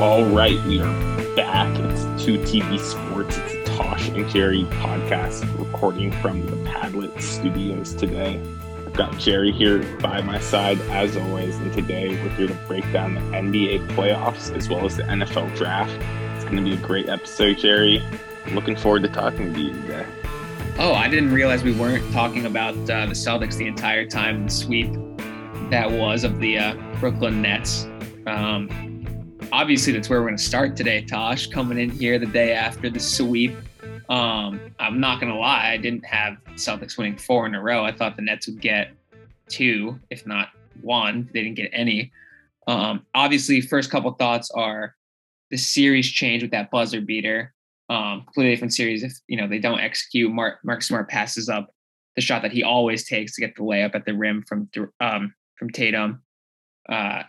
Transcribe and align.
All 0.00 0.24
right, 0.26 0.64
we 0.64 0.80
are 0.80 1.34
back. 1.34 1.76
It's 1.80 2.04
2TV 2.22 2.78
Sports. 2.78 3.36
It's 3.36 3.52
a 3.52 3.64
Tosh 3.74 4.08
and 4.10 4.28
Jerry 4.28 4.62
podcast 4.62 5.42
recording 5.58 6.12
from 6.22 6.46
the 6.46 6.54
Padlet 6.70 7.20
studios 7.20 7.94
today. 7.94 8.40
I've 8.86 8.92
got 8.92 9.18
Jerry 9.18 9.50
here 9.50 9.82
by 9.98 10.20
my 10.20 10.38
side 10.38 10.80
as 10.82 11.16
always, 11.16 11.56
and 11.56 11.72
today 11.72 12.10
we're 12.10 12.28
here 12.36 12.46
to 12.46 12.54
break 12.68 12.84
down 12.92 13.14
the 13.14 13.20
NBA 13.22 13.88
playoffs 13.88 14.56
as 14.56 14.68
well 14.68 14.86
as 14.86 14.96
the 14.96 15.02
NFL 15.02 15.56
draft. 15.56 15.90
It's 16.36 16.44
going 16.44 16.58
to 16.58 16.62
be 16.62 16.74
a 16.74 16.86
great 16.86 17.08
episode, 17.08 17.58
Jerry. 17.58 18.00
I'm 18.46 18.54
looking 18.54 18.76
forward 18.76 19.02
to 19.02 19.08
talking 19.08 19.52
to 19.52 19.60
you 19.60 19.72
today. 19.82 20.06
Oh, 20.78 20.94
I 20.94 21.08
didn't 21.08 21.32
realize 21.32 21.64
we 21.64 21.74
weren't 21.74 22.08
talking 22.12 22.46
about 22.46 22.74
uh, 22.88 23.06
the 23.06 23.14
Celtics 23.14 23.56
the 23.56 23.66
entire 23.66 24.06
time. 24.06 24.44
The 24.44 24.50
sweep 24.52 24.92
that 25.70 25.90
was 25.90 26.22
of 26.22 26.38
the 26.38 26.56
uh, 26.56 26.76
Brooklyn 27.00 27.42
Nets. 27.42 27.88
Um, 28.28 28.87
obviously, 29.52 29.92
that's 29.92 30.08
where 30.08 30.20
we're 30.20 30.26
going 30.26 30.36
to 30.36 30.42
start 30.42 30.76
today, 30.76 31.02
Tosh. 31.02 31.46
Coming 31.46 31.78
in 31.78 31.90
here 31.90 32.18
the 32.18 32.26
day 32.26 32.52
after 32.52 32.90
the 32.90 33.00
sweep. 33.00 33.56
Um, 34.08 34.60
I'm 34.78 35.00
not 35.00 35.20
going 35.20 35.32
to 35.32 35.38
lie, 35.38 35.70
I 35.70 35.76
didn't 35.76 36.04
have 36.06 36.38
Celtics 36.54 36.96
winning 36.96 37.16
four 37.18 37.46
in 37.46 37.54
a 37.54 37.62
row. 37.62 37.84
I 37.84 37.92
thought 37.92 38.16
the 38.16 38.22
Nets 38.22 38.46
would 38.46 38.60
get 38.60 38.92
two, 39.48 40.00
if 40.10 40.26
not 40.26 40.48
one. 40.80 41.28
They 41.32 41.42
didn't 41.42 41.56
get 41.56 41.70
any. 41.72 42.10
Um, 42.66 43.04
obviously, 43.14 43.60
first 43.60 43.90
couple 43.90 44.10
thoughts 44.12 44.50
are 44.50 44.94
the 45.50 45.56
series 45.56 46.10
change 46.10 46.42
with 46.42 46.52
that 46.52 46.70
buzzer 46.70 47.00
beater. 47.00 47.52
Um, 47.90 48.22
completely 48.24 48.54
different 48.54 48.74
series. 48.74 49.02
If 49.02 49.12
you 49.28 49.38
know 49.38 49.48
they 49.48 49.58
don't 49.58 49.80
execute, 49.80 50.30
Mark 50.30 50.58
Mark 50.62 50.82
Smart 50.82 51.08
passes 51.08 51.48
up 51.48 51.70
the 52.16 52.22
shot 52.22 52.42
that 52.42 52.52
he 52.52 52.62
always 52.62 53.06
takes 53.06 53.34
to 53.34 53.40
get 53.40 53.56
the 53.56 53.62
layup 53.62 53.94
at 53.94 54.04
the 54.04 54.14
rim 54.14 54.44
from 54.46 54.68
um, 55.00 55.34
from 55.56 55.70
Tatum. 55.70 56.22
Uh, 56.88 57.22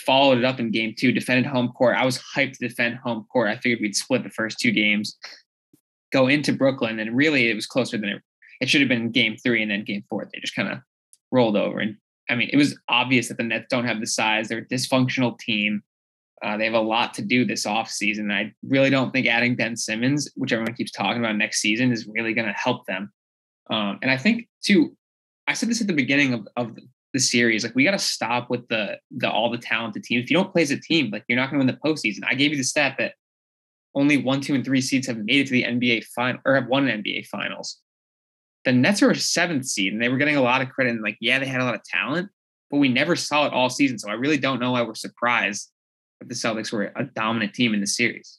followed 0.00 0.38
it 0.38 0.44
up 0.44 0.60
in 0.60 0.70
game 0.70 0.94
two, 0.98 1.12
defended 1.12 1.46
home 1.46 1.68
court. 1.68 1.96
I 1.96 2.04
was 2.04 2.18
hyped 2.18 2.58
to 2.58 2.68
defend 2.68 2.96
home 2.96 3.26
court. 3.32 3.48
I 3.48 3.56
figured 3.56 3.80
we'd 3.80 3.96
split 3.96 4.22
the 4.22 4.30
first 4.30 4.58
two 4.58 4.72
games, 4.72 5.16
go 6.12 6.28
into 6.28 6.52
Brooklyn, 6.52 6.98
and 6.98 7.16
really 7.16 7.50
it 7.50 7.54
was 7.54 7.66
closer 7.66 7.96
than 7.98 8.10
it, 8.10 8.22
it 8.60 8.68
should 8.68 8.80
have 8.80 8.88
been 8.88 9.10
game 9.10 9.36
three 9.36 9.62
and 9.62 9.70
then 9.70 9.84
game 9.84 10.04
four. 10.08 10.28
They 10.32 10.40
just 10.40 10.56
kind 10.56 10.70
of 10.70 10.78
rolled 11.30 11.56
over. 11.56 11.78
And 11.78 11.96
I 12.28 12.34
mean, 12.34 12.50
it 12.52 12.56
was 12.56 12.78
obvious 12.88 13.28
that 13.28 13.36
the 13.36 13.42
Nets 13.42 13.66
don't 13.70 13.86
have 13.86 14.00
the 14.00 14.06
size. 14.06 14.48
They're 14.48 14.58
a 14.58 14.66
dysfunctional 14.66 15.38
team. 15.38 15.82
Uh, 16.42 16.56
they 16.56 16.64
have 16.64 16.74
a 16.74 16.80
lot 16.80 17.12
to 17.14 17.22
do 17.22 17.44
this 17.44 17.66
offseason. 17.66 18.32
I 18.32 18.52
really 18.62 18.88
don't 18.88 19.12
think 19.12 19.26
adding 19.26 19.56
Ben 19.56 19.76
Simmons, 19.76 20.30
which 20.36 20.52
everyone 20.52 20.74
keeps 20.74 20.90
talking 20.90 21.22
about 21.22 21.36
next 21.36 21.60
season, 21.60 21.92
is 21.92 22.06
really 22.06 22.32
going 22.32 22.46
to 22.46 22.54
help 22.54 22.86
them. 22.86 23.12
Um, 23.68 23.98
and 24.00 24.10
I 24.10 24.16
think, 24.16 24.48
too, 24.62 24.96
I 25.46 25.52
said 25.52 25.68
this 25.68 25.80
at 25.80 25.86
the 25.86 25.92
beginning 25.92 26.32
of, 26.32 26.48
of 26.56 26.78
the 27.12 27.20
series. 27.20 27.64
Like 27.64 27.74
we 27.74 27.84
got 27.84 27.92
to 27.92 27.98
stop 27.98 28.50
with 28.50 28.68
the 28.68 28.98
the 29.10 29.30
all 29.30 29.50
the 29.50 29.58
talented 29.58 30.04
teams. 30.04 30.24
If 30.24 30.30
you 30.30 30.36
don't 30.36 30.52
play 30.52 30.62
as 30.62 30.70
a 30.70 30.80
team, 30.80 31.10
like 31.10 31.24
you're 31.28 31.38
not 31.38 31.50
going 31.50 31.60
to 31.60 31.66
win 31.66 31.74
the 31.74 31.88
postseason. 31.88 32.20
I 32.26 32.34
gave 32.34 32.50
you 32.50 32.56
the 32.56 32.64
stat 32.64 32.96
that 32.98 33.14
only 33.94 34.16
one, 34.16 34.40
two, 34.40 34.54
and 34.54 34.64
three 34.64 34.80
seeds 34.80 35.06
have 35.06 35.18
made 35.18 35.40
it 35.40 35.46
to 35.46 35.52
the 35.52 35.64
NBA 35.64 36.04
final 36.04 36.40
or 36.44 36.54
have 36.54 36.68
won 36.68 36.88
an 36.88 37.02
NBA 37.02 37.26
finals. 37.26 37.78
The 38.64 38.72
Nets 38.72 39.02
a 39.02 39.14
seventh 39.14 39.66
seed, 39.66 39.92
and 39.92 40.02
they 40.02 40.08
were 40.08 40.18
getting 40.18 40.36
a 40.36 40.42
lot 40.42 40.60
of 40.60 40.68
credit. 40.68 40.90
And 40.90 41.02
like, 41.02 41.16
yeah, 41.20 41.38
they 41.38 41.46
had 41.46 41.60
a 41.60 41.64
lot 41.64 41.74
of 41.74 41.82
talent, 41.82 42.28
but 42.70 42.76
we 42.76 42.88
never 42.88 43.16
saw 43.16 43.46
it 43.46 43.52
all 43.52 43.70
season. 43.70 43.98
So 43.98 44.10
I 44.10 44.14
really 44.14 44.36
don't 44.36 44.60
know 44.60 44.72
why 44.72 44.82
we're 44.82 44.94
surprised 44.94 45.70
that 46.20 46.28
the 46.28 46.34
Celtics 46.34 46.70
were 46.70 46.92
a 46.94 47.04
dominant 47.04 47.54
team 47.54 47.74
in 47.74 47.80
the 47.80 47.86
series. 47.86 48.38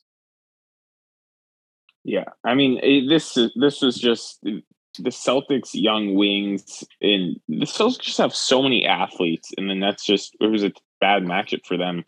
Yeah, 2.03 2.25
I 2.44 2.55
mean, 2.55 3.08
this 3.08 3.38
this 3.55 3.81
was 3.81 3.97
just 3.97 4.44
the 5.00 5.09
Celtics 5.09 5.70
young 5.73 6.16
wings 6.16 6.84
and 7.02 7.39
the 7.47 7.66
Celtics 7.66 8.02
just 8.02 8.17
have 8.17 8.36
so 8.36 8.61
many 8.61 8.86
athletes 8.86 9.52
and 9.58 9.70
the 9.70 9.76
Nets 9.76 10.05
just 10.05 10.36
it 10.39 10.48
was 10.48 10.64
a 10.64 10.71
bad 10.99 11.23
matchup 11.23 11.66
for 11.66 11.77
them 11.77 12.04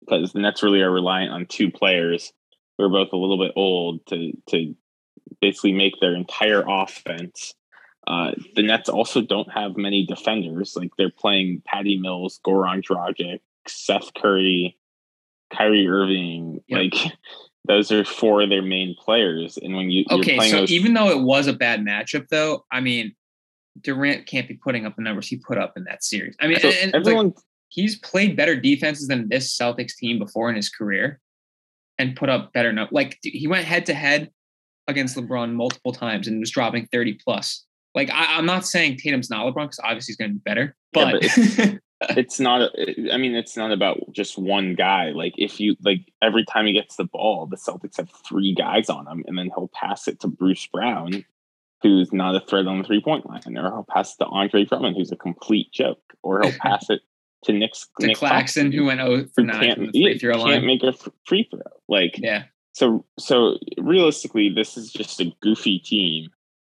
because 0.00 0.32
the 0.32 0.40
Nets 0.40 0.62
really 0.62 0.80
are 0.80 0.90
reliant 0.90 1.32
on 1.32 1.46
two 1.46 1.70
players 1.70 2.32
who 2.76 2.84
are 2.84 2.90
both 2.90 3.12
a 3.12 3.16
little 3.16 3.38
bit 3.38 3.52
old 3.56 4.06
to 4.06 4.32
to 4.48 4.74
basically 5.40 5.72
make 5.72 5.94
their 6.00 6.14
entire 6.14 6.64
offense. 6.66 7.54
Uh, 8.06 8.32
the 8.54 8.62
Nets 8.62 8.88
also 8.88 9.20
don't 9.20 9.52
have 9.52 9.76
many 9.76 10.06
defenders. 10.06 10.76
Like 10.76 10.90
they're 10.96 11.10
playing 11.10 11.62
Patty 11.66 11.98
Mills, 11.98 12.40
Goran 12.46 12.82
Dragic, 12.84 13.40
Seth 13.66 14.14
Curry, 14.14 14.78
Kyrie 15.52 15.88
Irving. 15.88 16.60
Yep. 16.68 16.78
Like 16.78 17.12
those 17.66 17.90
are 17.92 18.04
four 18.04 18.42
of 18.42 18.50
their 18.50 18.62
main 18.62 18.94
players. 18.94 19.56
And 19.56 19.74
when 19.76 19.90
you 19.90 20.04
okay, 20.10 20.38
so 20.50 20.60
those, 20.60 20.70
even 20.70 20.94
though 20.94 21.10
it 21.10 21.20
was 21.20 21.46
a 21.46 21.52
bad 21.52 21.80
matchup, 21.80 22.28
though, 22.28 22.64
I 22.72 22.80
mean, 22.80 23.14
Durant 23.80 24.26
can't 24.26 24.48
be 24.48 24.54
putting 24.54 24.86
up 24.86 24.96
the 24.96 25.02
numbers 25.02 25.28
he 25.28 25.36
put 25.36 25.58
up 25.58 25.76
in 25.76 25.84
that 25.84 26.04
series. 26.04 26.36
I 26.40 26.46
mean, 26.46 26.60
so 26.60 26.68
and, 26.68 26.94
everyone 26.94 27.26
like, 27.26 27.36
he's 27.68 27.98
played 27.98 28.36
better 28.36 28.56
defenses 28.58 29.08
than 29.08 29.28
this 29.28 29.56
Celtics 29.56 29.94
team 29.96 30.18
before 30.18 30.48
in 30.48 30.56
his 30.56 30.68
career, 30.68 31.20
and 31.98 32.16
put 32.16 32.28
up 32.28 32.52
better. 32.52 32.72
numbers. 32.72 32.92
like 32.92 33.18
he 33.22 33.46
went 33.46 33.64
head 33.64 33.86
to 33.86 33.94
head 33.94 34.30
against 34.88 35.16
LeBron 35.16 35.52
multiple 35.52 35.92
times 35.92 36.28
and 36.28 36.40
was 36.40 36.50
dropping 36.50 36.86
thirty 36.86 37.14
plus. 37.14 37.64
Like 37.94 38.10
I, 38.10 38.38
am 38.38 38.46
not 38.46 38.66
saying 38.66 38.98
Tatum's 38.98 39.30
not 39.30 39.46
LeBron 39.46 39.64
because 39.64 39.80
obviously 39.82 40.12
he's 40.12 40.16
going 40.16 40.30
to 40.30 40.34
be 40.34 40.42
better, 40.44 40.76
but, 40.92 41.22
yeah, 41.22 41.54
but 41.56 41.80
it's 42.10 42.38
not 42.38 42.60
uh, 42.60 42.68
i 43.12 43.16
mean 43.16 43.34
it's 43.34 43.56
not 43.56 43.72
about 43.72 43.98
just 44.12 44.38
one 44.38 44.74
guy 44.74 45.10
like 45.10 45.32
if 45.36 45.58
you 45.58 45.76
like 45.82 46.12
every 46.22 46.44
time 46.44 46.66
he 46.66 46.72
gets 46.72 46.96
the 46.96 47.04
ball 47.04 47.46
the 47.46 47.56
celtics 47.56 47.96
have 47.96 48.10
three 48.28 48.54
guys 48.54 48.90
on 48.90 49.06
him 49.06 49.24
and 49.26 49.38
then 49.38 49.46
he'll 49.46 49.70
pass 49.72 50.06
it 50.06 50.20
to 50.20 50.28
bruce 50.28 50.66
brown 50.66 51.24
who's 51.82 52.12
not 52.12 52.36
a 52.36 52.40
threat 52.46 52.66
on 52.66 52.78
the 52.78 52.84
three 52.84 53.00
point 53.00 53.26
line 53.26 53.56
or 53.56 53.70
he'll 53.70 53.86
pass 53.88 54.12
it 54.12 54.24
to 54.24 54.26
andre 54.26 54.64
drummond 54.64 54.96
who's 54.96 55.12
a 55.12 55.16
complete 55.16 55.72
joke 55.72 56.02
or 56.22 56.42
he'll 56.42 56.52
pass 56.60 56.90
it 56.90 57.00
to 57.44 57.52
Nick, 57.52 57.74
to 58.00 58.06
Nick 58.06 58.16
Claxton, 58.16 58.72
who 58.72 58.86
went 58.86 58.98
oh 58.98 59.18
out 59.18 59.26
for 59.34 59.42
9 59.42 59.60
can't, 59.60 59.90
free 59.92 60.18
throw 60.18 60.42
can't 60.42 60.64
make 60.64 60.82
a 60.82 60.92
free 61.26 61.46
throw. 61.48 61.60
Like, 61.86 62.18
yeah. 62.18 62.44
So, 62.72 63.04
so 63.18 63.58
realistically, 63.78 64.50
this 64.54 64.76
is 64.76 64.92
just 64.92 65.20
a 65.20 65.32
goofy 65.40 65.78
team. 65.78 66.28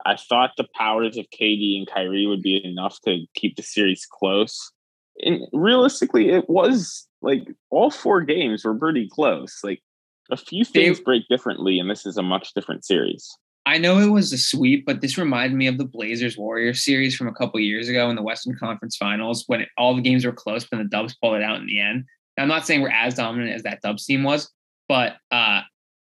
I 0.04 0.16
thought 0.16 0.52
the 0.56 0.66
powers 0.74 1.16
of 1.16 1.26
KD 1.30 1.78
and 1.78 1.86
Kyrie 1.86 2.26
would 2.26 2.42
be 2.42 2.60
enough 2.64 2.98
to 3.04 3.26
keep 3.34 3.56
the 3.56 3.62
series 3.62 4.06
close 4.10 4.72
and 5.20 5.40
realistically, 5.52 6.30
it 6.30 6.48
was 6.48 7.06
like 7.22 7.48
all 7.70 7.90
four 7.90 8.22
games 8.22 8.64
were 8.64 8.74
pretty 8.74 9.08
close. 9.08 9.60
Like 9.62 9.82
a 10.30 10.36
few 10.36 10.64
things 10.64 10.98
they, 10.98 11.04
break 11.04 11.22
differently, 11.28 11.78
and 11.78 11.90
this 11.90 12.06
is 12.06 12.16
a 12.16 12.22
much 12.22 12.52
different 12.54 12.84
series. 12.84 13.28
I 13.64 13.78
know 13.78 13.98
it 13.98 14.10
was 14.10 14.32
a 14.32 14.38
sweep, 14.38 14.86
but 14.86 15.00
this 15.00 15.18
reminded 15.18 15.56
me 15.56 15.66
of 15.66 15.78
the 15.78 15.84
Blazers 15.84 16.38
Warriors 16.38 16.84
series 16.84 17.16
from 17.16 17.26
a 17.26 17.34
couple 17.34 17.58
years 17.58 17.88
ago 17.88 18.08
in 18.08 18.16
the 18.16 18.22
Western 18.22 18.56
Conference 18.56 18.96
Finals 18.96 19.44
when 19.48 19.62
it, 19.62 19.68
all 19.76 19.96
the 19.96 20.02
games 20.02 20.24
were 20.24 20.32
close, 20.32 20.64
but 20.64 20.76
the 20.76 20.84
Dubs 20.84 21.16
pulled 21.16 21.34
it 21.34 21.42
out 21.42 21.60
in 21.60 21.66
the 21.66 21.80
end. 21.80 22.04
Now, 22.36 22.44
I'm 22.44 22.48
not 22.48 22.66
saying 22.66 22.82
we're 22.82 22.90
as 22.90 23.14
dominant 23.14 23.52
as 23.52 23.64
that 23.64 23.82
Dubs 23.82 24.06
team 24.06 24.22
was, 24.22 24.52
but 24.88 25.16
uh, 25.32 25.62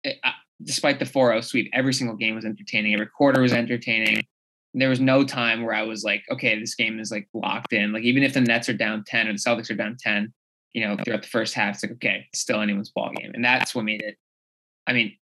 it, 0.05 0.19
uh, 0.23 0.33
despite 0.63 0.99
the 0.99 1.07
4-0 1.07 1.45
sweep, 1.45 1.71
every 1.73 1.95
single 1.95 2.17
game 2.17 2.35
was 2.35 2.45
entertaining. 2.45 2.93
Every 2.93 3.07
quarter 3.07 3.41
was 3.41 3.55
entertaining 3.55 4.27
there 4.77 4.91
was 4.91 5.01
no 5.01 5.25
time 5.25 5.63
where 5.63 5.75
I 5.75 5.83
was 5.83 6.05
like, 6.05 6.23
okay, 6.31 6.59
this 6.61 6.75
game 6.75 7.01
is 7.01 7.11
like 7.11 7.29
locked 7.33 7.73
in. 7.73 7.93
Like 7.93 8.03
even 8.03 8.23
if 8.23 8.35
the 8.35 8.43
Nets 8.43 8.69
are 8.69 8.75
down 8.75 9.05
10 9.07 9.27
or 9.27 9.33
the 9.33 9.39
Celtics 9.39 9.71
are 9.71 9.75
down 9.75 9.97
10, 9.99 10.33
you 10.75 10.87
know, 10.87 10.97
throughout 11.03 11.23
the 11.23 11.29
first 11.29 11.55
half, 11.55 11.75
it's 11.75 11.83
like, 11.83 11.93
okay, 11.93 12.27
it's 12.29 12.41
still 12.41 12.61
anyone's 12.61 12.91
ball 12.91 13.11
game. 13.17 13.33
And 13.33 13.43
that's 13.43 13.75
what 13.75 13.87
made 13.87 14.03
it, 14.03 14.17
I 14.87 14.93
mean, 14.93 15.17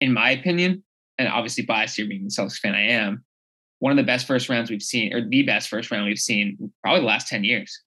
in 0.00 0.14
my 0.14 0.30
opinion, 0.30 0.82
and 1.18 1.28
obviously 1.28 1.66
biased 1.66 1.96
here 1.96 2.08
being 2.08 2.24
the 2.24 2.30
Celtics 2.30 2.58
fan 2.58 2.74
I 2.74 2.88
am, 2.88 3.24
one 3.80 3.92
of 3.92 3.98
the 3.98 4.04
best 4.04 4.26
first 4.26 4.48
rounds 4.48 4.70
we've 4.70 4.82
seen, 4.82 5.12
or 5.12 5.28
the 5.28 5.42
best 5.42 5.68
first 5.68 5.90
round 5.90 6.06
we've 6.06 6.18
seen 6.18 6.72
probably 6.82 7.00
the 7.00 7.06
last 7.06 7.28
10 7.28 7.44
years. 7.44 7.78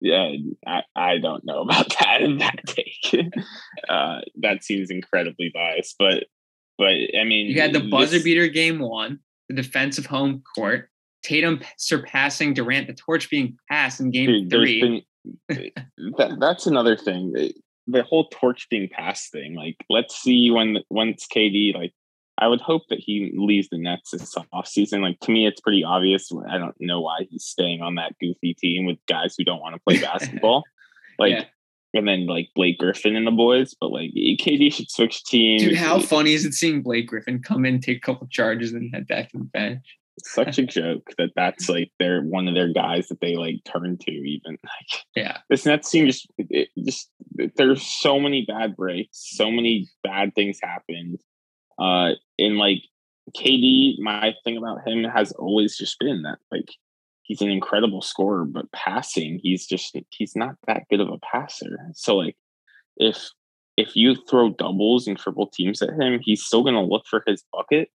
Yeah, 0.00 0.32
I, 0.66 0.82
I 0.96 1.18
don't 1.18 1.44
know 1.44 1.62
about 1.62 1.94
that 2.00 2.20
in 2.20 2.38
that 2.38 2.60
take. 2.66 3.30
uh, 3.88 4.22
that 4.40 4.64
seems 4.64 4.90
incredibly 4.90 5.52
biased, 5.54 5.94
but 6.00 6.24
but 6.78 6.92
I 7.18 7.24
mean, 7.24 7.46
you 7.46 7.60
had 7.60 7.72
the 7.72 7.80
buzzer 7.80 8.16
this, 8.16 8.24
beater 8.24 8.48
game 8.48 8.78
one, 8.78 9.20
the 9.48 9.54
defensive 9.54 10.06
home 10.06 10.42
court, 10.54 10.90
Tatum 11.22 11.60
surpassing 11.78 12.54
Durant, 12.54 12.86
the 12.86 12.94
torch 12.94 13.30
being 13.30 13.56
passed 13.70 14.00
in 14.00 14.10
game 14.10 14.26
dude, 14.26 14.50
three. 14.50 15.04
Been, 15.48 15.70
that, 16.18 16.36
that's 16.38 16.66
another 16.66 16.96
thing. 16.96 17.34
The 17.86 18.02
whole 18.02 18.28
torch 18.28 18.68
being 18.68 18.88
passed 18.88 19.32
thing. 19.32 19.54
Like, 19.54 19.76
let's 19.88 20.16
see 20.16 20.50
when 20.50 20.78
once 20.90 21.26
KD 21.34 21.74
like. 21.74 21.92
I 22.38 22.48
would 22.48 22.60
hope 22.60 22.82
that 22.90 22.98
he 22.98 23.32
leaves 23.34 23.70
the 23.70 23.78
Nets 23.78 24.10
this 24.10 24.34
offseason. 24.52 25.00
Like 25.00 25.18
to 25.20 25.30
me, 25.30 25.46
it's 25.46 25.62
pretty 25.62 25.82
obvious. 25.82 26.30
I 26.50 26.58
don't 26.58 26.76
know 26.78 27.00
why 27.00 27.26
he's 27.30 27.44
staying 27.44 27.80
on 27.80 27.94
that 27.94 28.12
goofy 28.20 28.52
team 28.52 28.84
with 28.84 28.98
guys 29.08 29.34
who 29.38 29.44
don't 29.44 29.58
want 29.58 29.74
to 29.74 29.80
play 29.80 29.98
basketball. 30.02 30.62
like 31.18 31.32
yeah 31.32 31.44
and 31.94 32.06
then 32.06 32.26
like 32.26 32.48
Blake 32.54 32.78
Griffin 32.78 33.16
and 33.16 33.26
the 33.26 33.30
boys, 33.30 33.74
but 33.80 33.90
like 33.90 34.10
KD 34.14 34.72
should 34.72 34.90
switch 34.90 35.24
teams. 35.24 35.62
Dude, 35.62 35.76
how 35.76 35.98
funny 35.98 36.34
is 36.34 36.44
it 36.44 36.54
seeing 36.54 36.82
Blake 36.82 37.08
Griffin 37.08 37.42
come 37.42 37.64
in, 37.64 37.80
take 37.80 37.98
a 37.98 38.00
couple 38.00 38.26
charges, 38.28 38.72
and 38.72 38.94
head 38.94 39.06
back 39.06 39.30
to 39.30 39.38
the 39.38 39.44
bench? 39.44 39.84
Such 40.18 40.58
a 40.58 40.64
joke 40.64 41.10
that 41.18 41.30
that's 41.36 41.68
like 41.68 41.90
they're 41.98 42.22
one 42.22 42.48
of 42.48 42.54
their 42.54 42.72
guys 42.72 43.08
that 43.08 43.20
they 43.20 43.36
like 43.36 43.56
turn 43.64 43.98
to. 43.98 44.10
Even 44.10 44.52
like 44.64 45.04
yeah, 45.14 45.38
this 45.50 45.66
Nets 45.66 45.90
team 45.90 46.06
just 46.06 46.26
it, 46.38 46.68
just 46.84 47.10
there's 47.56 47.82
so 47.82 48.18
many 48.18 48.44
bad 48.46 48.76
breaks, 48.76 49.08
so 49.36 49.50
many 49.50 49.88
bad 50.02 50.34
things 50.34 50.58
happened. 50.62 51.20
Uh, 51.78 52.12
and 52.38 52.56
like 52.56 52.82
KD, 53.36 53.98
my 53.98 54.34
thing 54.44 54.56
about 54.56 54.86
him 54.86 55.04
has 55.04 55.32
always 55.32 55.76
just 55.76 55.98
been 55.98 56.22
that 56.22 56.38
like 56.50 56.70
he's 57.26 57.40
an 57.40 57.50
incredible 57.50 58.02
scorer, 58.02 58.44
but 58.44 58.70
passing, 58.72 59.40
he's 59.42 59.66
just 59.66 59.96
he's 60.10 60.36
not 60.36 60.56
that 60.66 60.84
good 60.88 61.00
of 61.00 61.08
a 61.08 61.18
passer. 61.18 61.78
So 61.94 62.16
like 62.16 62.36
if 62.96 63.30
if 63.76 63.94
you 63.94 64.14
throw 64.28 64.50
doubles 64.50 65.06
and 65.06 65.18
triple 65.18 65.48
teams 65.48 65.82
at 65.82 66.00
him, 66.00 66.20
he's 66.22 66.42
still 66.42 66.62
to 66.76 66.80
look 66.80 67.04
for 67.08 67.22
his 67.26 67.44
bucket. 67.52 67.90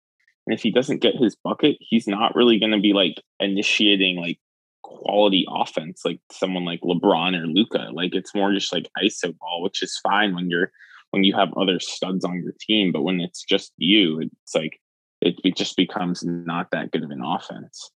And 0.47 0.55
if 0.55 0.63
he 0.63 0.71
doesn't 0.71 1.01
get 1.01 1.17
his 1.17 1.37
bucket, 1.37 1.77
he's 1.81 2.07
not 2.07 2.35
really 2.35 2.59
to 2.73 2.81
be 2.81 2.93
like 2.93 3.23
initiating 3.39 4.17
like 4.17 4.39
quality 4.83 5.47
offense 5.49 6.03
like 6.05 6.19
someone 6.33 6.65
like 6.65 6.81
LeBron 6.81 7.41
or 7.41 7.47
Luka. 7.47 7.91
Like 7.93 8.15
it's 8.15 8.35
more 8.35 8.53
just 8.53 8.73
like 8.73 8.91
ISO 9.03 9.37
ball, 9.39 9.63
which 9.63 9.83
is 9.83 9.99
fine 10.03 10.35
when 10.35 10.51
you're 10.51 10.73
when 11.11 11.25
you 11.25 11.35
have 11.35 11.53
other 11.57 11.81
studs 11.81 12.25
on 12.25 12.43
your 12.43 12.55
team, 12.61 12.93
but 12.93 13.03
when 13.03 13.21
it's 13.21 13.43
just 13.43 13.73
you, 13.77 14.21
it's 14.21 14.55
like 14.55 14.81
it, 15.21 15.37
it 15.45 15.57
just 15.57 15.77
becomes 15.77 16.23
not 16.25 16.69
that 16.73 16.91
good 16.93 17.05
of 17.05 17.11
an 17.11 17.23
offense. 17.25 17.91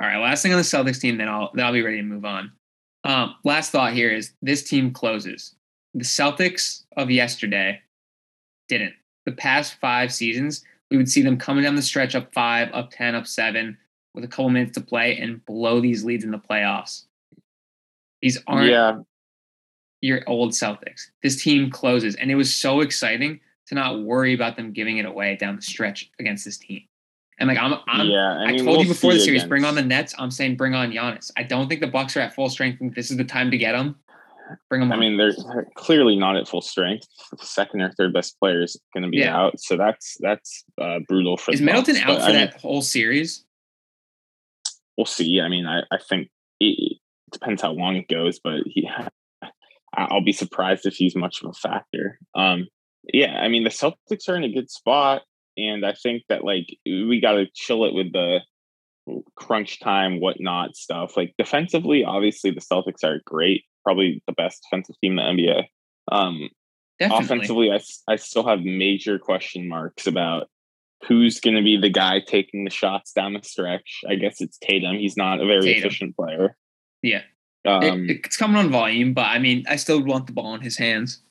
All 0.00 0.08
right, 0.08 0.18
last 0.18 0.42
thing 0.42 0.52
on 0.52 0.58
the 0.58 0.64
Celtics 0.64 1.00
team, 1.00 1.18
then 1.18 1.28
I'll 1.28 1.50
then 1.54 1.64
I'll 1.64 1.72
be 1.72 1.82
ready 1.82 1.98
to 1.98 2.02
move 2.02 2.24
on. 2.24 2.52
Um, 3.04 3.36
last 3.44 3.70
thought 3.70 3.92
here 3.92 4.10
is 4.10 4.32
this 4.42 4.62
team 4.62 4.92
closes. 4.92 5.54
The 5.94 6.04
Celtics 6.04 6.84
of 6.96 7.10
yesterday 7.10 7.80
didn't. 8.68 8.94
The 9.26 9.32
past 9.32 9.76
five 9.80 10.12
seasons, 10.12 10.64
we 10.90 10.96
would 10.96 11.08
see 11.08 11.22
them 11.22 11.36
coming 11.36 11.64
down 11.64 11.76
the 11.76 11.82
stretch 11.82 12.14
up 12.14 12.32
five, 12.34 12.70
up 12.72 12.90
ten, 12.90 13.14
up 13.14 13.26
seven, 13.26 13.78
with 14.14 14.24
a 14.24 14.28
couple 14.28 14.50
minutes 14.50 14.72
to 14.74 14.80
play 14.80 15.16
and 15.18 15.44
blow 15.44 15.80
these 15.80 16.04
leads 16.04 16.24
in 16.24 16.30
the 16.30 16.38
playoffs. 16.38 17.04
These 18.22 18.38
aren't 18.46 18.70
yeah. 18.70 18.98
your 20.00 20.22
old 20.26 20.52
Celtics. 20.52 21.10
This 21.22 21.42
team 21.42 21.70
closes, 21.70 22.14
and 22.16 22.30
it 22.30 22.36
was 22.36 22.54
so 22.54 22.80
exciting 22.80 23.40
to 23.66 23.74
not 23.74 24.02
worry 24.02 24.34
about 24.34 24.56
them 24.56 24.72
giving 24.72 24.98
it 24.98 25.06
away 25.06 25.36
down 25.36 25.56
the 25.56 25.62
stretch 25.62 26.10
against 26.18 26.44
this 26.44 26.58
team. 26.58 26.82
And 27.38 27.48
like 27.48 27.58
I'm, 27.58 27.74
I'm 27.88 28.06
yeah, 28.06 28.32
I, 28.32 28.52
mean, 28.52 28.54
I 28.54 28.56
told 28.58 28.68
we'll 28.68 28.82
you 28.82 28.88
before 28.88 29.12
the 29.12 29.20
series, 29.20 29.44
bring 29.44 29.64
on 29.64 29.74
the 29.74 29.82
Nets. 29.82 30.14
I'm 30.18 30.30
saying 30.30 30.56
bring 30.56 30.74
on 30.74 30.92
Giannis. 30.92 31.30
I 31.36 31.42
don't 31.42 31.68
think 31.68 31.80
the 31.80 31.88
Bucks 31.88 32.16
are 32.16 32.20
at 32.20 32.34
full 32.34 32.48
strength. 32.48 32.80
And 32.80 32.94
this 32.94 33.10
is 33.10 33.16
the 33.16 33.24
time 33.24 33.50
to 33.50 33.58
get 33.58 33.72
them. 33.72 33.96
Bring 34.68 34.80
them. 34.80 34.92
I 34.92 34.94
on. 34.94 35.00
mean, 35.00 35.16
they're, 35.16 35.32
they're, 35.32 35.66
clearly 35.74 36.16
not 36.16 36.36
at 36.36 36.46
full 36.46 36.60
strength. 36.60 37.08
The 37.30 37.44
second 37.44 37.80
or 37.80 37.90
third 37.92 38.12
best 38.12 38.38
player 38.38 38.62
is 38.62 38.78
going 38.92 39.02
to 39.02 39.08
be 39.08 39.18
yeah. 39.18 39.36
out, 39.36 39.58
so 39.58 39.76
that's 39.76 40.16
that's 40.20 40.64
uh, 40.80 41.00
brutal 41.08 41.36
for. 41.36 41.52
Is 41.52 41.60
Middleton 41.60 41.94
Bucks, 41.94 42.06
out 42.06 42.18
for 42.18 42.30
I 42.30 42.32
that 42.32 42.52
mean, 42.52 42.60
whole 42.60 42.82
series? 42.82 43.44
We'll 44.96 45.06
see. 45.06 45.40
I 45.40 45.48
mean, 45.48 45.66
I 45.66 45.80
I 45.90 45.98
think 45.98 46.28
it 46.60 46.98
depends 47.32 47.62
how 47.62 47.72
long 47.72 47.96
it 47.96 48.06
goes, 48.06 48.38
but 48.38 48.60
he, 48.66 48.88
I'll 49.96 50.24
be 50.24 50.32
surprised 50.32 50.86
if 50.86 50.94
he's 50.94 51.16
much 51.16 51.42
of 51.42 51.50
a 51.50 51.52
factor. 51.54 52.18
Um, 52.34 52.68
yeah, 53.12 53.38
I 53.40 53.48
mean, 53.48 53.64
the 53.64 53.70
Celtics 53.70 54.28
are 54.28 54.36
in 54.36 54.44
a 54.44 54.52
good 54.52 54.70
spot. 54.70 55.22
And 55.56 55.84
I 55.84 55.92
think 55.92 56.24
that 56.28 56.44
like 56.44 56.66
we 56.84 57.20
got 57.20 57.32
to 57.32 57.46
chill 57.54 57.84
it 57.84 57.94
with 57.94 58.12
the 58.12 58.40
crunch 59.36 59.80
time, 59.80 60.20
whatnot 60.20 60.76
stuff. 60.76 61.16
Like 61.16 61.34
defensively, 61.38 62.04
obviously 62.04 62.50
the 62.50 62.60
Celtics 62.60 63.04
are 63.04 63.20
great, 63.24 63.64
probably 63.84 64.22
the 64.26 64.32
best 64.32 64.62
defensive 64.64 64.96
team 65.00 65.18
in 65.18 65.36
the 65.36 65.42
NBA. 65.42 65.64
Um, 66.10 66.48
offensively, 67.00 67.70
I, 67.70 67.80
I 68.08 68.16
still 68.16 68.46
have 68.46 68.60
major 68.60 69.18
question 69.18 69.68
marks 69.68 70.06
about 70.06 70.48
who's 71.06 71.40
going 71.40 71.56
to 71.56 71.62
be 71.62 71.76
the 71.76 71.90
guy 71.90 72.20
taking 72.20 72.64
the 72.64 72.70
shots 72.70 73.12
down 73.12 73.34
the 73.34 73.42
stretch. 73.42 74.00
I 74.08 74.14
guess 74.14 74.40
it's 74.40 74.58
Tatum. 74.58 74.96
He's 74.96 75.16
not 75.16 75.40
a 75.40 75.46
very 75.46 75.62
Tatum. 75.62 75.78
efficient 75.80 76.16
player. 76.16 76.56
Yeah. 77.02 77.22
Um, 77.66 78.08
it, 78.08 78.20
it's 78.24 78.36
coming 78.36 78.56
on 78.56 78.70
volume, 78.70 79.14
but 79.14 79.26
I 79.26 79.38
mean, 79.38 79.64
I 79.68 79.76
still 79.76 80.02
want 80.02 80.26
the 80.26 80.32
ball 80.32 80.54
in 80.54 80.60
his 80.60 80.76
hands. 80.76 81.22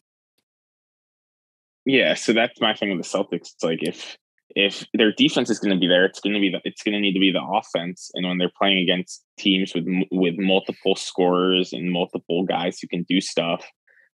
Yeah, 1.86 2.14
so 2.14 2.34
that's 2.34 2.62
my 2.62 2.74
thing 2.74 2.96
with 2.96 3.06
the 3.06 3.18
Celtics. 3.18 3.54
It's 3.54 3.64
like 3.64 3.80
if 3.82 4.18
if 4.56 4.86
their 4.94 5.12
defense 5.12 5.50
is 5.50 5.60
going 5.60 5.74
to 5.74 5.80
be 5.80 5.88
there, 5.88 6.06
it's 6.06 6.20
going 6.20 6.34
to 6.34 6.40
be 6.40 6.50
the, 6.50 6.62
it's 6.64 6.84
going 6.84 6.94
to 6.94 7.00
need 7.00 7.14
to 7.14 7.20
be 7.20 7.32
the 7.32 7.42
offense. 7.42 8.12
And 8.14 8.28
when 8.28 8.38
they're 8.38 8.52
playing 8.56 8.78
against 8.78 9.24
teams 9.38 9.74
with 9.74 9.86
with 10.12 10.36
multiple 10.38 10.96
scorers 10.96 11.74
and 11.74 11.92
multiple 11.92 12.44
guys 12.46 12.80
who 12.80 12.88
can 12.88 13.04
do 13.04 13.20
stuff 13.20 13.66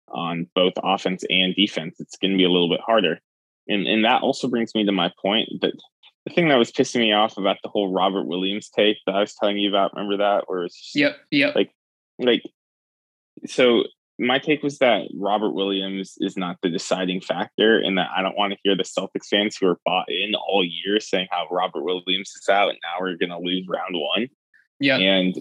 on 0.07 0.47
both 0.55 0.73
offense 0.83 1.23
and 1.29 1.53
defense, 1.55 1.97
it's 1.99 2.17
going 2.17 2.31
to 2.31 2.37
be 2.37 2.45
a 2.45 2.49
little 2.49 2.69
bit 2.69 2.81
harder. 2.85 3.19
And 3.67 3.85
and 3.87 4.05
that 4.05 4.21
also 4.21 4.47
brings 4.47 4.73
me 4.73 4.85
to 4.85 4.91
my 4.91 5.11
point 5.21 5.49
that 5.61 5.73
the 6.25 6.33
thing 6.33 6.49
that 6.49 6.57
was 6.57 6.71
pissing 6.71 6.99
me 6.99 7.13
off 7.13 7.37
about 7.37 7.57
the 7.63 7.69
whole 7.69 7.93
Robert 7.93 8.25
Williams 8.25 8.69
take 8.69 8.97
that 9.05 9.15
I 9.15 9.21
was 9.21 9.35
telling 9.35 9.57
you 9.57 9.69
about, 9.69 9.93
remember 9.93 10.17
that? 10.17 10.43
Where 10.47 10.63
it's 10.63 10.91
yep, 10.95 11.17
yep. 11.31 11.55
Like, 11.55 11.71
like, 12.17 12.43
so 13.45 13.83
my 14.19 14.37
take 14.37 14.61
was 14.61 14.79
that 14.79 15.07
Robert 15.15 15.51
Williams 15.51 16.15
is 16.19 16.35
not 16.35 16.57
the 16.61 16.69
deciding 16.69 17.21
factor, 17.21 17.79
and 17.79 17.97
that 17.97 18.09
I 18.15 18.21
don't 18.21 18.37
want 18.37 18.53
to 18.53 18.59
hear 18.63 18.75
the 18.75 18.83
Celtics 18.83 19.27
fans 19.29 19.57
who 19.57 19.67
are 19.67 19.79
bought 19.85 20.09
in 20.09 20.35
all 20.35 20.63
year 20.63 20.99
saying 20.99 21.27
how 21.31 21.47
Robert 21.49 21.83
Williams 21.83 22.31
is 22.39 22.49
out 22.49 22.69
and 22.69 22.77
now 22.83 23.01
we're 23.01 23.17
going 23.17 23.29
to 23.29 23.39
lose 23.39 23.65
round 23.67 23.95
one. 23.95 24.27
Yeah, 24.79 24.97
and 24.97 25.35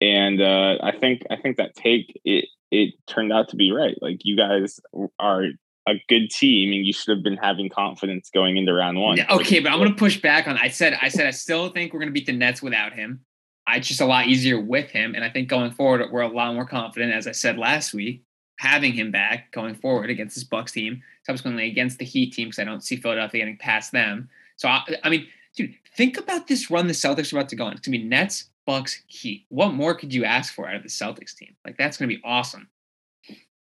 and 0.00 0.40
uh, 0.40 0.76
I 0.82 0.92
think 0.92 1.22
I 1.30 1.36
think 1.36 1.56
that 1.56 1.74
take 1.74 2.20
it 2.24 2.46
it 2.70 2.94
turned 3.06 3.32
out 3.32 3.48
to 3.48 3.56
be 3.56 3.72
right. 3.72 3.96
Like 4.00 4.18
you 4.22 4.36
guys 4.36 4.78
are 5.18 5.44
a 5.88 5.94
good 6.08 6.28
team, 6.30 6.72
and 6.72 6.84
you 6.84 6.92
should 6.92 7.16
have 7.16 7.24
been 7.24 7.38
having 7.38 7.70
confidence 7.70 8.30
going 8.32 8.58
into 8.58 8.74
round 8.74 9.00
one. 9.00 9.16
Yeah, 9.16 9.26
okay, 9.30 9.60
but 9.60 9.72
I'm 9.72 9.78
going 9.78 9.90
to 9.90 9.96
push 9.96 10.20
back 10.20 10.46
on. 10.46 10.58
I 10.58 10.68
said 10.68 10.98
I 11.00 11.08
said 11.08 11.26
I 11.26 11.30
still 11.30 11.70
think 11.70 11.92
we're 11.92 12.00
going 12.00 12.10
to 12.10 12.12
beat 12.12 12.26
the 12.26 12.32
Nets 12.32 12.62
without 12.62 12.92
him. 12.92 13.24
It's 13.76 13.88
just 13.88 14.00
a 14.00 14.06
lot 14.06 14.26
easier 14.26 14.60
with 14.60 14.90
him. 14.90 15.14
And 15.14 15.24
I 15.24 15.30
think 15.30 15.48
going 15.48 15.70
forward, 15.70 16.10
we're 16.10 16.22
a 16.22 16.28
lot 16.28 16.54
more 16.54 16.66
confident, 16.66 17.12
as 17.12 17.26
I 17.26 17.32
said 17.32 17.58
last 17.58 17.92
week, 17.94 18.22
having 18.58 18.92
him 18.92 19.10
back 19.10 19.52
going 19.52 19.74
forward 19.74 20.10
against 20.10 20.34
this 20.34 20.44
Bucks 20.44 20.72
team, 20.72 21.02
subsequently 21.24 21.68
against 21.68 21.98
the 21.98 22.04
Heat 22.04 22.32
team, 22.32 22.48
because 22.48 22.58
I 22.58 22.64
don't 22.64 22.82
see 22.82 22.96
Philadelphia 22.96 23.40
getting 23.40 23.56
past 23.56 23.92
them. 23.92 24.28
So, 24.56 24.68
I, 24.68 24.82
I, 25.04 25.08
mean, 25.10 25.26
dude, 25.56 25.74
think 25.96 26.18
about 26.18 26.48
this 26.48 26.70
run 26.70 26.86
the 26.86 26.92
Celtics 26.92 27.32
are 27.32 27.38
about 27.38 27.48
to 27.50 27.56
go 27.56 27.64
on. 27.64 27.72
It's 27.72 27.86
going 27.86 27.92
to 27.92 27.98
be 27.98 28.04
Nets, 28.04 28.50
Bucks, 28.66 29.02
Heat. 29.06 29.46
What 29.48 29.72
more 29.72 29.94
could 29.94 30.12
you 30.12 30.24
ask 30.24 30.54
for 30.54 30.68
out 30.68 30.74
of 30.74 30.82
the 30.82 30.88
Celtics 30.88 31.34
team? 31.34 31.54
Like, 31.64 31.76
that's 31.76 31.96
going 31.96 32.08
to 32.08 32.16
be 32.16 32.22
awesome. 32.24 32.68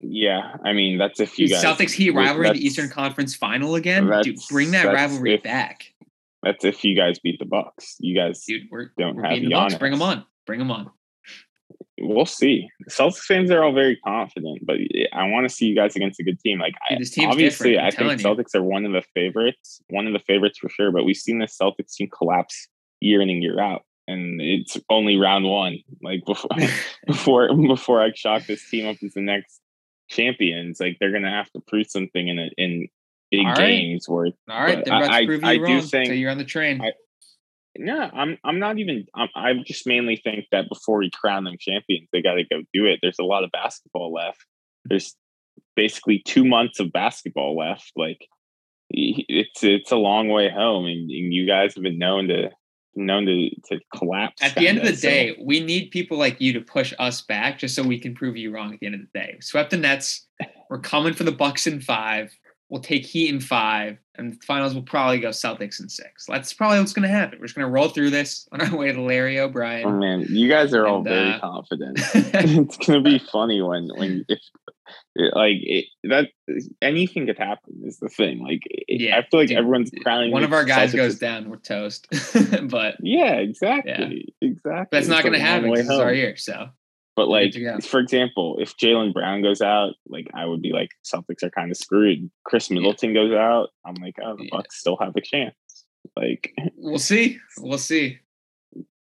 Yeah, 0.02 0.58
I 0.64 0.74
mean 0.74 0.98
that's 0.98 1.20
if 1.20 1.40
you 1.40 1.48
guys 1.48 1.64
Celtics 1.64 1.92
Heat 1.92 2.12
rivalry, 2.12 2.52
the 2.52 2.64
Eastern 2.64 2.90
Conference 2.90 3.34
Final 3.34 3.76
again. 3.76 4.12
Dude, 4.22 4.38
bring 4.50 4.72
that 4.72 4.86
rivalry 4.86 5.36
if, 5.36 5.44
back. 5.44 5.94
That's 6.46 6.64
if 6.64 6.84
you 6.84 6.96
guys 6.96 7.18
beat 7.18 7.40
the 7.40 7.46
Bucks. 7.46 7.96
You 8.00 8.16
guys 8.16 8.44
Dude, 8.48 8.68
we're, 8.70 8.92
don't 9.00 9.16
we're 9.16 9.26
have 9.26 9.42
the 9.42 9.50
Bucks. 9.50 9.76
Bring 9.76 9.92
them 9.92 10.04
on. 10.04 10.26
Bring 10.46 10.60
them 10.60 10.70
on. 10.70 10.92
We'll 12.00 12.28
see. 12.28 12.68
Celtics 12.90 13.24
fans 13.24 13.50
are 13.50 13.64
all 13.64 13.74
very 13.74 13.96
confident, 14.06 14.60
but 14.64 14.76
I 15.12 15.28
want 15.30 15.50
to 15.50 15.54
see 15.54 15.66
you 15.66 15.76
guys 15.76 15.96
against 15.96 16.20
a 16.20 16.24
good 16.24 16.40
team. 16.40 16.60
Like, 16.60 16.76
Dude, 16.90 17.26
obviously, 17.26 17.80
I 17.80 17.90
think 17.90 18.22
Celtics 18.22 18.54
you. 18.54 18.60
are 18.60 18.64
one 18.64 18.86
of 18.86 18.92
the 18.92 19.02
favorites, 19.16 19.82
one 19.90 20.06
of 20.06 20.14
the 20.14 20.20
favorites 20.20 20.60
for 20.60 20.70
sure. 20.70 20.92
But 20.92 21.04
we've 21.04 21.16
seen 21.16 21.40
the 21.40 21.48
Celtics 21.48 21.96
team 21.96 22.10
collapse 22.16 22.68
year 23.00 23.22
in 23.22 23.30
and 23.30 23.42
year 23.42 23.60
out, 23.60 23.82
and 24.08 24.40
it's 24.40 24.78
only 24.90 25.18
round 25.18 25.46
one. 25.46 25.80
Like 26.04 26.24
before, 26.28 26.52
before, 27.08 27.56
before 27.56 28.04
I 28.04 28.12
chalk 28.12 28.46
this 28.46 28.70
team 28.70 28.88
up 28.88 28.98
as 29.04 29.14
the 29.14 29.22
next 29.22 29.62
champions, 30.10 30.80
like 30.80 30.98
they're 31.00 31.14
gonna 31.14 31.32
have 31.32 31.50
to 31.54 31.60
prove 31.62 31.88
something 31.90 32.28
in 32.28 32.38
a, 32.38 32.50
in 32.58 32.88
big 33.38 33.46
All 33.46 33.56
games. 33.56 34.06
Right. 34.08 34.34
Where 34.48 34.58
all 34.58 34.64
right, 34.64 34.90
I, 34.90 35.22
to 35.22 35.26
prove 35.28 35.42
you 35.42 35.48
I, 35.48 35.56
wrong. 35.58 35.66
I 35.66 35.80
do 35.80 35.82
think 35.82 36.08
so 36.08 36.14
you're 36.14 36.32
on 36.32 36.38
the 36.38 36.46
train. 36.46 36.82
I, 36.82 36.92
yeah, 37.78 38.10
I'm. 38.14 38.38
I'm 38.44 38.60
not 38.60 38.80
even. 38.80 39.06
I'm, 39.16 39.30
I 39.36 39.54
just 39.66 39.86
mainly 39.86 40.16
think 40.24 40.46
that 40.52 40.70
before 40.70 41.00
we 41.00 41.10
crown 41.12 41.44
them 41.44 41.56
champions, 41.60 42.08
they 42.12 42.22
got 42.22 42.36
to 42.36 42.44
go 42.44 42.62
do 42.74 42.86
it. 42.86 43.00
There's 43.02 43.20
a 43.20 43.24
lot 43.24 43.44
of 43.44 43.52
basketball 43.52 44.14
left. 44.14 44.46
There's 44.86 45.16
basically 45.76 46.22
two 46.26 46.46
months 46.46 46.80
of 46.80 46.92
basketball 46.92 47.58
left. 47.58 47.92
Like 47.96 48.28
it's 48.90 49.64
it's 49.64 49.92
a 49.92 49.98
long 49.98 50.30
way 50.30 50.50
home, 50.50 50.86
and, 50.86 51.10
and 51.10 51.34
you 51.34 51.48
guys 51.48 51.76
have 51.76 51.84
been 51.84 52.00
known 52.00 52.30
to 52.30 52.50
known 52.96 53.26
to 53.26 53.50
to 53.68 53.80
collapse. 53.96 54.42
At 54.42 54.56
the 54.56 54.68
end 54.68 54.78
of 54.78 54.86
the 54.86 54.96
so. 54.96 55.10
day, 55.10 55.38
we 55.44 55.60
need 55.60 55.92
people 55.92 56.18
like 56.18 56.40
you 56.40 56.54
to 56.54 56.62
push 56.62 56.94
us 56.98 57.22
back, 57.22 57.60
just 57.60 57.76
so 57.76 57.84
we 57.84 58.00
can 58.00 58.16
prove 58.16 58.38
you 58.38 58.54
wrong. 58.54 58.74
At 58.74 58.80
the 58.80 58.86
end 58.86 58.96
of 58.96 59.02
the 59.02 59.20
day, 59.20 59.38
swept 59.42 59.72
the 59.72 59.78
Nets. 59.78 60.28
We're 60.70 60.80
coming 60.80 61.14
for 61.14 61.24
the 61.24 61.32
Bucks 61.32 61.68
in 61.68 61.82
five. 61.82 62.32
We'll 62.70 62.82
take 62.82 63.06
Heat 63.06 63.30
in 63.30 63.40
five, 63.40 63.98
and 64.16 64.34
the 64.34 64.38
finals 64.46 64.74
will 64.74 64.82
probably 64.82 65.20
go 65.20 65.30
Celtics 65.30 65.80
in 65.80 65.88
six. 65.88 66.26
That's 66.26 66.52
probably 66.52 66.80
what's 66.80 66.94
going 66.94 67.08
to 67.08 67.14
happen. 67.14 67.38
We're 67.40 67.46
just 67.46 67.56
going 67.56 67.68
to 67.68 67.72
roll 67.72 67.90
through 67.90 68.10
this 68.10 68.48
on 68.52 68.62
our 68.62 68.76
way 68.76 68.92
to 68.92 69.02
Larry 69.02 69.40
O'Brien. 69.40 69.86
Oh 69.86 69.92
man, 69.92 70.26
you 70.30 70.50
guys 70.50 70.74
are 70.74 70.88
all 70.88 71.04
very 71.04 71.34
uh, 71.34 71.40
confident. 71.40 72.00
it's 72.16 72.78
going 72.78 73.04
to 73.04 73.10
be 73.10 73.20
funny 73.20 73.62
when 73.62 73.90
when 73.96 74.26
if 74.28 74.40
like 75.18 75.58
it, 75.62 75.86
that 76.04 76.30
anything 76.82 77.26
could 77.26 77.38
happen 77.38 77.82
is 77.84 78.00
the 78.00 78.10
thing. 78.10 78.40
Like 78.40 78.62
yeah, 78.88 79.18
I 79.18 79.28
feel 79.30 79.40
like 79.42 79.50
dude, 79.50 79.58
everyone's 79.58 79.92
crowning. 80.04 80.32
One 80.32 80.44
of 80.44 80.54
our 80.54 80.66
guys 80.66 80.92
Celtics 80.92 80.98
goes 80.98 81.20
down, 81.20 81.50
we're 81.50 81.58
toast. 81.58 82.08
but 82.64 82.96
yeah, 83.00 83.34
exactly, 83.34 84.36
yeah. 84.42 84.50
exactly. 84.50 84.88
That's 84.92 85.08
not 85.08 85.24
going 85.24 85.34
to 85.34 85.40
happen. 85.40 85.72
It's 85.76 85.90
our 85.90 86.14
year, 86.14 86.36
so 86.36 86.70
but 87.16 87.28
like, 87.28 87.56
for 87.84 88.00
example, 88.00 88.58
if 88.60 88.76
Jaylen 88.78 89.14
Brown 89.14 89.42
goes 89.42 89.62
out, 89.62 89.94
like 90.08 90.28
I 90.34 90.46
would 90.46 90.62
be 90.62 90.74
like, 90.74 90.90
Celtics 91.06 91.44
are 91.44 91.50
kind 91.50 91.72
of 91.72 91.78
screwed. 91.78 92.30
Khris 92.46 92.70
Middleton 92.70 93.12
yeah. 93.12 93.22
goes 93.22 93.34
out, 93.34 93.70
I'm 93.86 93.96
like, 93.96 94.16
oh, 94.24 94.36
the 94.36 94.44
yeah. 94.44 94.50
Bucks 94.52 94.80
still 94.80 94.98
have 95.00 95.16
a 95.16 95.22
chance. 95.22 95.56
Like, 96.18 96.54
we'll 96.76 97.00
see, 97.00 97.40
we'll 97.60 97.78
see. 97.78 98.20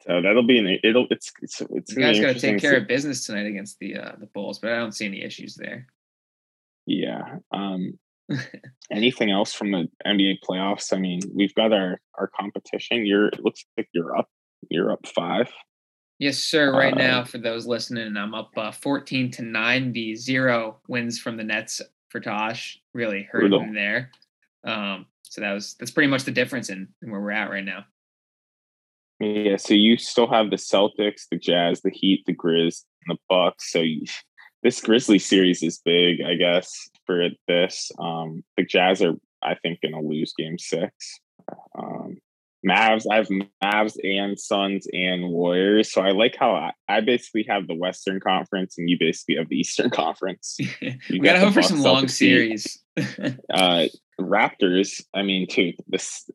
So 0.07 0.21
that'll 0.21 0.47
be 0.47 0.59
an 0.59 0.78
it'll 0.83 1.07
it's 1.11 1.33
it's, 1.40 1.61
it's 1.71 1.92
you 1.92 2.02
guys 2.02 2.19
got 2.19 2.35
to 2.35 2.40
take 2.40 2.61
care 2.61 2.76
of 2.76 2.88
business 2.88 3.25
tonight 3.25 3.47
against 3.47 3.78
the 3.78 3.97
uh, 3.97 4.12
the 4.19 4.26
Bulls, 4.26 4.59
but 4.59 4.73
I 4.73 4.76
don't 4.76 4.92
see 4.92 5.07
any 5.07 5.23
issues 5.23 5.54
there. 5.54 5.87
Yeah. 6.87 7.37
Um 7.52 7.99
anything 8.90 9.31
else 9.31 9.52
from 9.52 9.71
the 9.71 9.88
NBA 10.04 10.38
playoffs? 10.49 10.92
I 10.92 10.99
mean, 10.99 11.21
we've 11.33 11.54
got 11.54 11.73
our 11.73 12.00
our 12.19 12.28
competition. 12.28 13.07
You're 13.07 13.28
it 13.28 13.45
looks 13.45 13.64
like 13.76 13.88
you're 13.92 14.16
up. 14.16 14.28
You're 14.71 14.90
up 14.90 15.07
five. 15.07 15.52
Yes, 16.23 16.38
sir. 16.38 16.71
Right 16.71 16.95
Uh, 16.95 16.99
now, 16.99 17.25
for 17.25 17.38
those 17.38 17.67
listening, 17.67 18.17
I'm 18.17 18.33
up 18.33 18.57
uh, 18.57 18.71
14 18.71 19.33
to 19.33 19.43
9. 19.43 19.93
The 19.93 20.14
zero 20.14 20.79
wins 20.87 21.19
from 21.19 21.37
the 21.37 21.43
Nets 21.43 21.83
for 22.11 22.21
Tosh 22.21 22.79
really 22.95 23.25
hurt 23.25 23.41
Brutal. 23.41 23.59
him 23.59 23.75
there. 23.75 24.12
Um, 24.62 25.07
so 25.25 25.41
that 25.41 25.52
was 25.52 25.75
that's 25.81 25.91
pretty 25.91 26.07
much 26.07 26.23
the 26.23 26.31
difference 26.31 26.71
in, 26.71 26.87
in 27.02 27.11
where 27.11 27.21
we're 27.21 27.33
at 27.33 27.50
right 27.50 27.64
now. 27.64 27.87
Yeah, 29.19 29.57
so 29.57 29.75
you 29.75 29.97
still 29.97 30.29
have 30.31 30.50
the 30.50 30.57
Celtics, 30.57 31.23
the 31.29 31.38
Jazz, 31.38 31.81
the 31.81 31.91
Heat, 31.91 32.23
the 32.25 32.37
Grizz, 32.37 32.85
and 33.05 33.17
the 33.17 33.21
Bucks. 33.29 33.73
So 33.73 33.81
you, 33.81 34.05
this 34.62 34.81
Grizzly 34.81 35.19
series 35.19 35.61
is 35.64 35.81
big, 35.85 36.23
I 36.25 36.35
guess, 36.35 36.88
for 37.05 37.31
this. 37.49 37.91
Um, 37.99 38.45
the 38.57 38.64
Jazz 38.64 39.02
are, 39.02 39.14
I 39.43 39.57
think, 39.57 39.81
going 39.81 39.95
to 40.00 40.09
lose 40.09 40.35
Game 40.38 40.57
Six. 40.57 41.19
Um, 41.76 42.19
Mavs, 42.66 43.04
I 43.11 43.16
have 43.16 43.28
Mavs 43.62 43.97
and 44.04 44.38
Suns 44.38 44.87
and 44.92 45.28
Warriors. 45.31 45.92
So 45.92 46.00
I 46.00 46.11
like 46.11 46.37
how 46.38 46.54
I, 46.54 46.73
I 46.88 47.00
basically 47.00 47.45
have 47.49 47.66
the 47.66 47.75
Western 47.75 48.21
Conference, 48.21 48.76
and 48.78 48.88
you 48.88 48.97
basically 48.99 49.37
have 49.37 49.49
the 49.49 49.57
Eastern 49.59 49.90
Conference. 49.90 50.57
we 50.81 50.99
You 51.09 51.21
gotta 51.21 51.40
hope 51.40 51.54
for 51.54 51.62
some 51.62 51.81
long 51.81 52.09
series. 52.09 52.78
uh 53.52 53.87
Raptors, 54.21 55.02
I 55.14 55.23
mean, 55.23 55.49
too, 55.49 55.73
this 55.88 56.31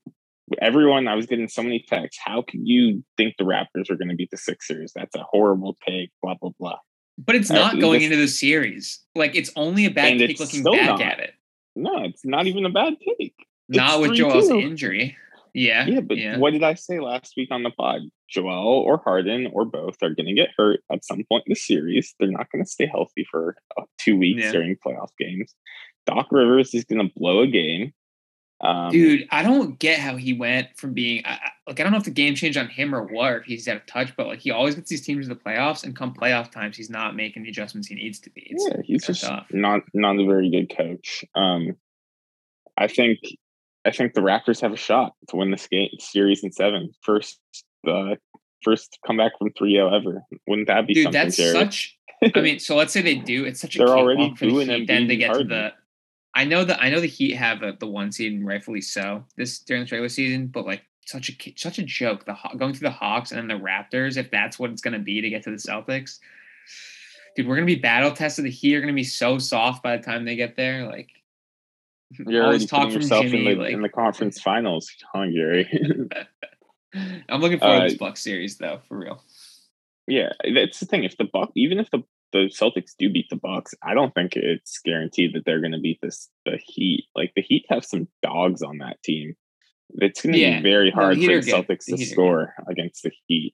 everyone 0.62 1.08
I 1.08 1.16
was 1.16 1.26
getting 1.26 1.48
so 1.48 1.62
many 1.64 1.84
texts. 1.88 2.22
How 2.24 2.42
can 2.42 2.66
you 2.66 3.04
think 3.16 3.36
the 3.38 3.44
Raptors 3.46 3.90
are 3.90 3.96
going 3.96 4.10
to 4.10 4.16
beat 4.16 4.32
the 4.32 4.38
Sixers? 4.38 4.92
That's 4.96 5.16
a 5.16 5.24
horrible 5.24 5.78
take, 5.88 6.10
blah 6.22 6.36
blah 6.36 6.52
blah. 6.60 6.78
but 7.18 7.36
it's 7.36 7.50
Uh, 7.50 7.56
not 7.56 7.80
going 7.80 8.00
this- 8.02 8.06
into 8.12 8.18
the 8.18 8.28
series. 8.28 9.00
Like 9.16 9.36
it's 9.36 9.52
only 9.56 9.86
a 9.86 9.92
bad 9.92 10.18
take 10.18 10.40
looking 10.40 10.64
back 10.64 10.86
not. 11.00 11.02
at 11.02 11.20
it. 11.20 11.34
No, 11.76 12.04
it's 12.04 12.26
not 12.26 12.48
even 12.48 12.66
a 12.66 12.70
bad 12.72 12.96
take. 13.00 13.36
Not 13.70 14.00
It's 14.00 14.10
with 14.10 14.18
Joel's 14.18 14.50
3-2. 14.50 14.62
injury. 14.64 15.18
Yeah. 15.58 15.88
Yeah, 15.88 16.02
but 16.02 16.18
yeah. 16.18 16.38
what 16.38 16.52
did 16.54 16.64
I 16.64 16.76
say 16.76 17.00
last 17.00 17.34
week 17.36 17.50
on 17.52 17.64
the 17.64 17.72
pod? 17.72 18.02
Joel 18.30 18.84
or 18.86 19.02
Harden 19.04 19.48
or 19.54 19.66
both 19.66 19.96
are 20.04 20.14
going 20.14 20.28
to 20.28 20.34
get 20.34 20.50
hurt 20.58 20.82
at 20.92 21.04
some 21.04 21.24
point 21.30 21.44
in 21.48 21.52
the 21.52 21.56
series. 21.56 22.14
They're 22.20 22.30
not 22.30 22.52
going 22.52 22.64
to 22.64 22.70
stay 22.70 22.86
healthy 22.86 23.26
for 23.30 23.56
uh, 23.78 23.84
two 23.98 24.18
weeks 24.18 24.44
Yeah. 24.44 24.52
during 24.52 24.76
playoff 24.86 25.10
games. 25.18 25.56
Doc 26.06 26.28
Rivers 26.32 26.74
is 26.74 26.86
going 26.86 27.06
to 27.08 27.14
blow 27.18 27.42
a 27.42 27.48
game. 27.48 27.94
Um, 28.60 28.92
Dude, 28.92 29.28
I 29.32 29.44
don't 29.44 29.78
get 29.78 30.00
how 30.00 30.16
he 30.16 30.34
went 30.34 30.70
from 30.78 30.94
being 30.94 31.24
I, 31.26 31.34
I- 31.34 31.52
like 31.68 31.80
I 31.80 31.84
don't 31.84 31.92
know 31.92 31.98
if 32.00 32.06
the 32.06 32.12
game 32.12 32.34
changed 32.34 32.58
on 32.58 32.68
him 32.70 32.96
or 32.96 33.04
what, 33.04 33.32
or 33.32 33.38
if 33.40 33.46
he's 33.46 33.68
out 33.68 33.76
of 33.78 33.86
touch, 33.86 34.16
but 34.16 34.26
like 34.28 34.40
he 34.40 34.52
always 34.52 34.74
gets 34.76 34.90
these 34.90 35.02
teams 35.06 35.28
to 35.28 35.34
the 35.34 35.40
playoffs, 35.40 35.84
and 35.84 35.96
come 35.96 36.14
playoff 36.14 36.50
times, 36.50 36.78
he's 36.78 36.90
not 36.90 37.16
making 37.16 37.44
the 37.44 37.50
adjustments 37.50 37.88
he 37.88 37.96
needs 37.96 38.20
to 38.22 38.30
be. 38.30 38.48
It's, 38.50 38.68
yeah, 38.72 38.82
he's 38.86 39.06
just 39.06 39.22
tough. 39.24 39.48
not 39.52 39.82
not 39.94 40.18
a 40.18 40.26
very 40.26 40.50
good 40.50 40.76
coach. 40.76 41.26
Um, 41.36 41.76
I 42.78 42.88
think 42.88 43.20
I 43.88 43.92
think 43.92 44.14
the 44.14 44.22
Raptors 44.22 44.60
have 44.62 44.74
a 44.74 44.78
shot 44.78 45.14
to 45.30 45.38
win 45.38 45.50
this 45.50 45.66
game 45.68 45.90
series 45.98 46.44
in 46.44 46.52
seven. 46.52 46.92
First, 47.02 47.40
uh, 47.88 48.16
first 48.62 49.00
comeback 49.08 49.38
from 49.40 49.50
3-0 49.52 49.94
ever. 49.98 50.24
Wouldn't 50.46 50.68
that 50.68 50.86
be 50.86 50.94
dude, 50.94 51.04
something, 51.06 51.22
that's 51.22 51.38
Jared? 51.38 51.54
such. 51.54 51.98
I 52.36 52.42
mean, 52.42 52.60
so 52.60 52.76
let's 52.76 52.92
say 52.92 53.02
they 53.02 53.16
do. 53.16 53.46
It's 53.46 53.62
such 53.62 53.76
a 53.76 53.80
They're 53.86 53.98
already 53.98 54.36
for 54.36 54.46
the 54.46 54.52
doing 54.52 54.70
Heat 54.70 54.88
then 54.88 55.08
they 55.08 55.16
get 55.16 55.34
to 55.34 55.44
the. 55.44 55.74
I 56.36 56.44
know 56.44 56.66
that 56.66 56.82
I 56.82 56.90
know 56.90 57.00
the 57.00 57.08
Heat 57.08 57.36
have 57.36 57.64
a, 57.64 57.78
the 57.80 57.88
one 57.88 58.12
seed 58.12 58.34
and 58.34 58.46
rightfully 58.46 58.82
so 58.82 59.24
this 59.38 59.60
during 59.60 59.86
the 59.86 59.90
regular 59.90 60.10
season, 60.10 60.48
but 60.48 60.66
like 60.66 60.84
such 61.06 61.30
a 61.30 61.54
such 61.56 61.80
a 61.80 61.84
joke. 61.84 62.26
The 62.26 62.36
going 62.58 62.74
through 62.74 62.90
the 62.90 62.92
Hawks 62.92 63.32
and 63.32 63.40
then 63.40 63.48
the 63.48 63.64
Raptors, 63.64 64.18
if 64.18 64.30
that's 64.32 64.60
what 64.60 64.72
it's 64.72 64.82
going 64.82 64.94
to 64.94 65.00
be 65.00 65.22
to 65.22 65.30
get 65.30 65.44
to 65.44 65.52
the 65.52 65.58
Celtics, 65.58 66.20
dude, 67.36 67.48
we're 67.48 67.56
going 67.56 67.68
to 67.68 67.74
be 67.74 67.80
battle 67.80 68.12
tested. 68.12 68.46
The 68.46 68.52
Heat 68.52 68.76
are 68.76 68.82
going 68.82 68.94
to 68.94 68.96
be 68.96 69.04
so 69.04 69.38
soft 69.38 69.82
by 69.82 69.96
the 69.96 70.04
time 70.04 70.26
they 70.26 70.36
get 70.36 70.56
there. 70.56 70.86
Like 70.86 71.10
You're 72.28 72.44
all 72.44 72.50
already 72.50 72.66
talk 72.68 72.84
from 72.92 73.02
yourself 73.02 73.26
Jimmy, 73.26 73.40
in, 73.52 73.58
the, 73.58 73.64
like 73.64 73.74
in 73.74 73.82
the 73.82 73.90
conference 73.90 74.40
finals, 74.50 74.90
huh, 75.14 75.26
Gary? 75.34 75.68
I'm 77.30 77.42
looking 77.42 77.60
forward 77.60 77.76
to 77.80 77.82
Uh, 77.82 77.90
this 77.90 77.98
Bucks 77.98 78.22
series 78.22 78.58
though, 78.58 78.80
for 78.88 78.98
real. 78.98 79.24
yeah, 80.08 80.30
that's 80.56 80.80
the 80.80 80.86
thing. 80.86 81.04
If 81.04 81.18
the 81.18 81.26
Buck, 81.32 81.52
even 81.56 81.80
if 81.80 81.90
the 81.92 82.04
the 82.34 82.50
Celtics 82.50 82.92
do 83.00 83.10
beat 83.10 83.28
the 83.30 83.38
Bucks, 83.38 83.74
I 83.82 83.94
don't 83.94 84.14
think 84.14 84.36
it's 84.36 84.80
guaranteed 84.84 85.34
that 85.34 85.44
they're 85.46 85.62
going 85.62 85.72
to 85.72 85.80
beat 85.80 86.00
this 86.02 86.30
the 86.46 86.58
Heat. 86.64 87.06
Like 87.16 87.32
the 87.36 87.42
Heat 87.42 87.66
have 87.70 87.86
some 87.86 88.08
dogs 88.22 88.62
on 88.62 88.80
that 88.80 89.02
team. 89.04 89.36
It's 89.96 90.22
going 90.22 90.34
to 90.34 90.40
Yeah, 90.40 90.58
be 90.58 90.64
very 90.64 90.92
hard 90.92 91.16
for 91.18 91.22
the. 91.22 91.40
Celtics 91.52 91.86
to 91.86 91.98
score 91.98 92.54
against 92.70 93.04
the 93.04 93.12
Heat. 93.28 93.54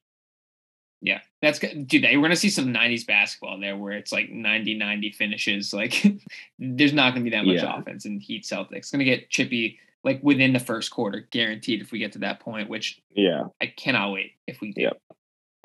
Yeah, 1.06 1.20
that's 1.42 1.60
good. 1.60 1.86
Dude, 1.88 2.04
we're 2.04 2.14
going 2.20 2.30
to 2.30 2.36
see 2.38 2.50
some 2.50 2.68
90s 2.74 3.06
basketball 3.06 3.60
there 3.60 3.76
where 3.76 3.92
it's 3.92 4.14
like 4.14 4.30
90 4.32 4.78
90 4.78 5.12
finishes. 5.12 5.74
Like, 5.74 6.02
there's 6.60 6.94
not 6.94 7.14
going 7.14 7.26
to 7.26 7.30
be 7.30 7.36
that 7.36 7.46
much 7.46 7.58
Yeah. 7.58 7.78
offense 7.78 8.06
in 8.06 8.22
Heat 8.22 8.44
Celtics. 8.44 8.68
It's 8.78 8.92
going 8.92 9.00
to 9.00 9.06
get 9.06 9.30
chippy 9.30 9.80
like 10.06 10.22
within 10.24 10.54
the 10.54 10.60
first 10.60 10.92
quarter, 10.92 11.28
guaranteed 11.32 11.82
if 11.82 11.92
we 11.92 12.00
get 12.00 12.14
to 12.14 12.20
that 12.20 12.40
point, 12.40 12.70
which 12.70 13.02
Yeah. 13.14 13.44
I 13.62 13.68
cannot 13.68 14.14
wait 14.14 14.32
if 14.48 14.62
we 14.62 14.72
do. 14.72 14.82
Yep. 14.84 14.98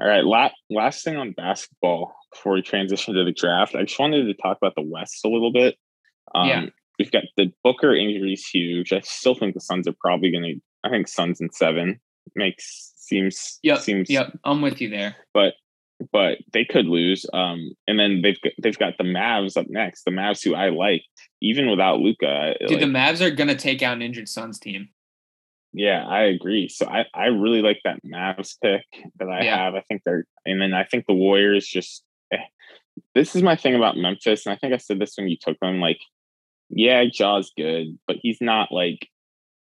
All 0.01 0.09
right. 0.09 0.25
La- 0.25 0.51
last 0.71 1.05
thing 1.05 1.17
on 1.17 1.31
basketball 1.33 2.17
before 2.33 2.55
we 2.55 2.63
transition 2.63 3.15
to 3.15 3.25
the 3.25 3.33
draft, 3.33 3.77
I 3.77 3.83
just 3.85 3.99
wanted 3.99 4.25
to 4.25 4.35
talk 4.35 4.57
about 4.61 4.75
the 4.75 4.83
West 4.83 5.25
a 5.25 5.29
little 5.29 5.53
bit. 5.53 5.77
Um, 6.35 6.49
Yeah. 6.49 6.67
We've 6.99 7.13
got 7.13 7.23
the 7.37 7.53
Booker 7.63 7.95
injuries 7.95 8.45
huge. 8.45 8.93
I 8.93 9.01
still 9.05 9.37
think 9.37 9.55
the 9.55 9.61
Suns 9.61 9.87
are 9.87 9.95
probably 10.01 10.33
going 10.33 10.43
to. 10.43 10.61
I 10.83 10.91
think 10.91 11.07
Suns 11.07 11.41
in 11.41 11.51
seven 11.53 12.01
makes 12.35 12.93
seems 12.97 13.59
Yep. 13.63 13.79
seems 13.81 14.11
Yep. 14.11 14.39
I'm 14.45 14.61
with 14.63 14.81
you 14.81 14.89
there. 14.91 15.17
but 15.35 15.55
but 16.13 16.39
they 16.53 16.65
could 16.65 16.87
lose. 16.87 17.27
Um, 17.33 17.73
and 17.89 17.99
then 17.99 18.23
they've 18.23 18.41
got, 18.41 18.53
they've 18.63 18.79
got 18.79 18.97
the 18.99 19.05
Mavs 19.05 19.57
up 19.57 19.67
next. 19.69 20.05
The 20.05 20.13
Mavs 20.13 20.45
who 20.45 20.55
I 20.55 20.69
like 20.69 21.03
even 21.43 21.69
without 21.69 21.99
Luka. 21.99 22.55
Dude, 22.69 22.79
the 22.81 22.87
Mavs 22.87 23.21
are 23.21 23.33
going 23.33 23.49
to 23.49 23.57
take 23.57 23.83
out 23.83 23.97
an 23.97 24.03
injured 24.03 24.29
Suns 24.29 24.61
team. 24.61 24.91
Yeah, 25.73 26.07
I 26.07 26.23
agree. 26.23 26.69
So 26.69 26.87
I, 26.87 27.05
I 27.13 27.27
really 27.27 27.63
like 27.63 27.81
that 27.85 27.99
Mavs 28.05 28.55
pick 28.63 28.85
that 29.19 29.29
I 29.29 29.43
Yeah. 29.45 29.57
have. 29.57 29.75
I 29.75 29.83
think 29.89 30.03
they're, 30.05 30.25
and 30.47 30.61
then 30.63 30.73
I 30.73 30.85
think 30.85 31.05
the 31.07 31.15
Warriors 31.15 31.67
just, 31.67 32.05
eh. 32.33 32.37
this 33.17 33.35
is 33.35 33.43
my 33.43 33.57
thing 33.57 33.75
about 33.75 33.97
Memphis. 33.97 34.47
And 34.47 34.53
I 34.53 34.57
think 34.57 34.73
I 34.73 34.77
said 34.77 35.01
this 35.01 35.15
when 35.19 35.29
you 35.29 35.37
took 35.41 35.59
them. 35.59 35.81
Like, 35.81 35.99
yeah, 36.71 37.03
Ja's 37.13 37.51
good, 37.57 37.99
but 38.07 38.17
he's 38.23 38.39
not 38.41 38.71
like, 38.71 39.09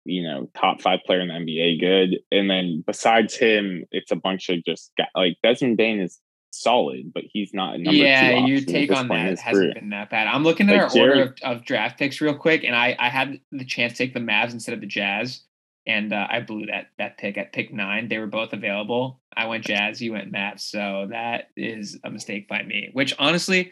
you 0.06 0.24
know, 0.24 0.50
top 0.60 0.82
five 0.82 1.00
player 1.06 1.20
in 1.20 1.28
the 1.28 1.34
NBA 1.34 1.80
good. 1.80 2.20
And 2.32 2.50
then 2.50 2.84
besides 2.86 3.36
him, 3.36 3.86
it's 3.92 4.12
a 4.12 4.16
bunch 4.16 4.50
of 4.50 4.64
just 4.64 4.92
like 5.16 5.38
Desmond 5.44 5.78
Bane 5.78 6.00
is 6.00 6.20
solid, 6.52 7.12
but 7.14 7.24
he's 7.28 7.54
not 7.54 7.76
a 7.76 7.78
number 7.80 7.92
two. 7.92 7.98
yeah, 7.98 8.46
your 8.46 8.62
take 8.62 8.92
on 8.92 9.08
that 9.10 9.40
hasn't 9.40 9.56
career. 9.56 9.74
been 9.74 9.90
that 9.90 10.10
bad. 10.10 10.28
I'm 10.28 10.44
looking 10.44 10.70
at 10.70 10.74
Like 10.74 10.82
our 10.84 10.90
Jared- 10.90 11.10
order 11.20 11.36
of, 11.44 11.58
of 11.58 11.66
draft 11.66 12.00
picks 12.00 12.22
real 12.22 12.36
quick, 12.36 12.64
and 12.64 12.76
I, 12.76 12.96
I 12.98 13.10
had 13.10 13.40
the 13.52 13.66
chance 13.66 13.94
to 13.94 13.98
take 13.98 14.14
the 14.14 14.20
Mavs 14.22 14.54
instead 14.54 14.74
of 14.74 14.80
the 14.82 14.88
Jazz, 14.88 15.42
and 15.88 16.14
uh, 16.14 16.28
I 16.30 16.40
blew 16.40 16.66
that 16.68 16.88
that 16.98 17.18
pick 17.18 17.38
at 17.38 17.52
pick 17.52 17.74
nine. 17.74 18.08
They 18.08 18.20
were 18.20 18.28
both 18.28 18.54
available. 18.54 19.20
I 19.36 19.48
went 19.48 19.66
Jazz, 19.66 20.02
you 20.02 20.14
went 20.14 20.32
Mavs, 20.32 20.62
so 20.62 21.08
that 21.12 21.50
is 21.58 22.00
a 22.06 22.10
mistake 22.10 22.48
by 22.48 22.64
me. 22.64 22.90
Which 22.94 23.14
honestly, 23.20 23.72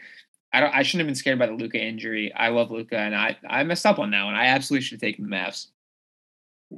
I 0.52 0.60
don't. 0.60 0.74
I 0.74 0.82
shouldn't 0.82 1.00
have 1.00 1.08
been 1.08 1.14
scared 1.14 1.38
by 1.38 1.46
the 1.46 1.54
Luka 1.54 1.78
injury. 1.82 2.32
I 2.34 2.48
love 2.48 2.70
Luka, 2.70 2.98
and 2.98 3.14
I 3.16 3.36
I 3.48 3.64
messed 3.64 3.86
up 3.86 3.98
on 3.98 4.10
that 4.10 4.24
one. 4.24 4.34
I 4.34 4.46
absolutely 4.46 4.82
should 4.84 4.96
have 4.96 5.00
taken 5.00 5.24
the 5.28 5.34
Mavs. 5.34 5.68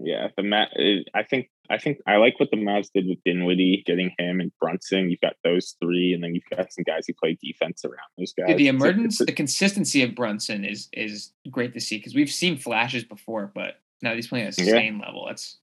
Yeah, 0.02 0.28
the 0.36 0.42
Ma- 0.42 0.66
it- 0.74 1.08
I 1.14 1.22
think 1.22 1.48
I 1.68 1.78
think 1.78 1.98
I 2.06 2.16
like 2.16 2.38
what 2.38 2.50
the 2.50 2.56
Mavs 2.56 2.90
did 2.94 3.06
with 3.08 3.18
Dinwiddie, 3.24 3.82
getting 3.86 4.12
him 4.18 4.40
and 4.40 4.52
Brunson. 4.60 5.10
You've 5.10 5.20
got 5.20 5.34
those 5.42 5.76
three, 5.82 6.12
and 6.12 6.22
then 6.22 6.34
you've 6.34 6.44
got 6.50 6.72
some 6.72 6.84
guys 6.84 7.06
who 7.06 7.14
play 7.14 7.36
defense 7.42 7.84
around 7.84 8.08
those 8.18 8.32
guys. 8.32 8.48
Dude, 8.48 8.58
the 8.58 8.68
emergence, 8.68 9.18
the 9.18 9.32
consistency 9.32 10.02
of 10.02 10.14
Brunson 10.14 10.64
is 10.64 10.88
is 10.92 11.32
great 11.50 11.72
to 11.74 11.80
see 11.80 11.96
because 11.98 12.14
we've 12.14 12.30
seen 12.30 12.56
flashes 12.56 13.04
before, 13.04 13.50
but 13.54 13.80
now 14.02 14.14
he's 14.14 14.28
playing 14.28 14.46
at 14.46 14.58
a 14.58 14.62
Yeah. 14.62 14.64
sustained 14.70 15.00
level. 15.00 15.24
That's 15.26 15.58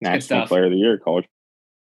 national 0.00 0.46
player 0.46 0.64
of 0.64 0.70
the 0.72 0.76
year, 0.78 0.98
college 0.98 1.26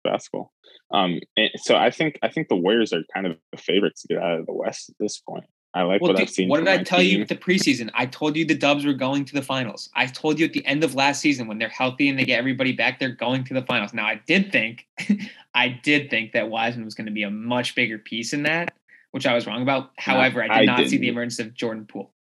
basketball. 0.04 0.54
Um, 0.92 1.20
and 1.36 1.50
so 1.58 1.76
I 1.76 1.90
think 1.90 2.20
I 2.22 2.30
think 2.30 2.48
the 2.48 2.56
Warriors 2.56 2.94
are 2.94 3.04
kind 3.14 3.26
of 3.28 3.38
the 3.52 3.58
favorites 3.58 4.04
to 4.04 4.08
get 4.14 4.22
out 4.22 4.40
of 4.40 4.46
the 4.46 4.54
West 4.54 4.90
at 4.90 4.96
this 5.00 5.20
point. 5.20 5.46
I 5.76 5.82
like 5.84 6.00
Well, 6.02 6.12
what 6.12 6.18
dude, 6.18 6.24
I've 6.28 6.30
seen. 6.30 6.48
what 6.48 6.60
did 6.60 6.70
I 6.70 6.82
tell 6.84 7.02
you 7.02 7.12
team. 7.18 7.22
at 7.22 7.28
the 7.28 7.36
preseason? 7.36 7.92
I 7.94 8.06
told 8.06 8.38
you 8.38 8.46
the 8.46 8.56
Dubs 8.56 8.86
were 8.86 8.94
going 8.94 9.26
to 9.26 9.34
the 9.34 9.42
finals. 9.42 9.90
I 9.94 10.06
told 10.06 10.40
you 10.40 10.46
at 10.46 10.54
the 10.54 10.66
end 10.66 10.86
of 10.86 10.96
last 10.96 11.20
season 11.20 11.48
when 11.48 11.60
they're 11.60 11.68
healthy 11.68 12.08
and 12.08 12.18
they 12.18 12.24
get 12.24 12.40
everybody 12.40 12.72
back, 12.72 12.98
they're 12.98 13.10
going 13.10 13.44
to 13.44 13.54
the 13.54 13.62
finals. 13.64 13.94
Now, 13.94 14.06
I 14.06 14.22
did 14.26 14.54
think, 14.54 14.88
I 15.54 15.68
did 15.84 16.10
think 16.10 16.32
that 16.32 16.50
Wiseman 16.50 16.86
was 16.86 16.96
going 16.96 17.08
to 17.08 17.12
be 17.12 17.24
a 17.24 17.30
much 17.30 17.76
bigger 17.76 17.98
piece 18.00 18.32
in 18.32 18.44
that, 18.44 18.74
which 19.12 19.28
I 19.28 19.34
was 19.36 19.46
wrong 19.46 19.62
about. 19.62 19.92
However, 19.98 20.42
I 20.42 20.48
did 20.48 20.70
I 20.70 20.78
not 20.78 20.88
see 20.88 20.98
the 20.98 21.10
emergence 21.10 21.40
of 21.40 21.54
Jordan 21.54 21.86
Poole. 21.86 22.14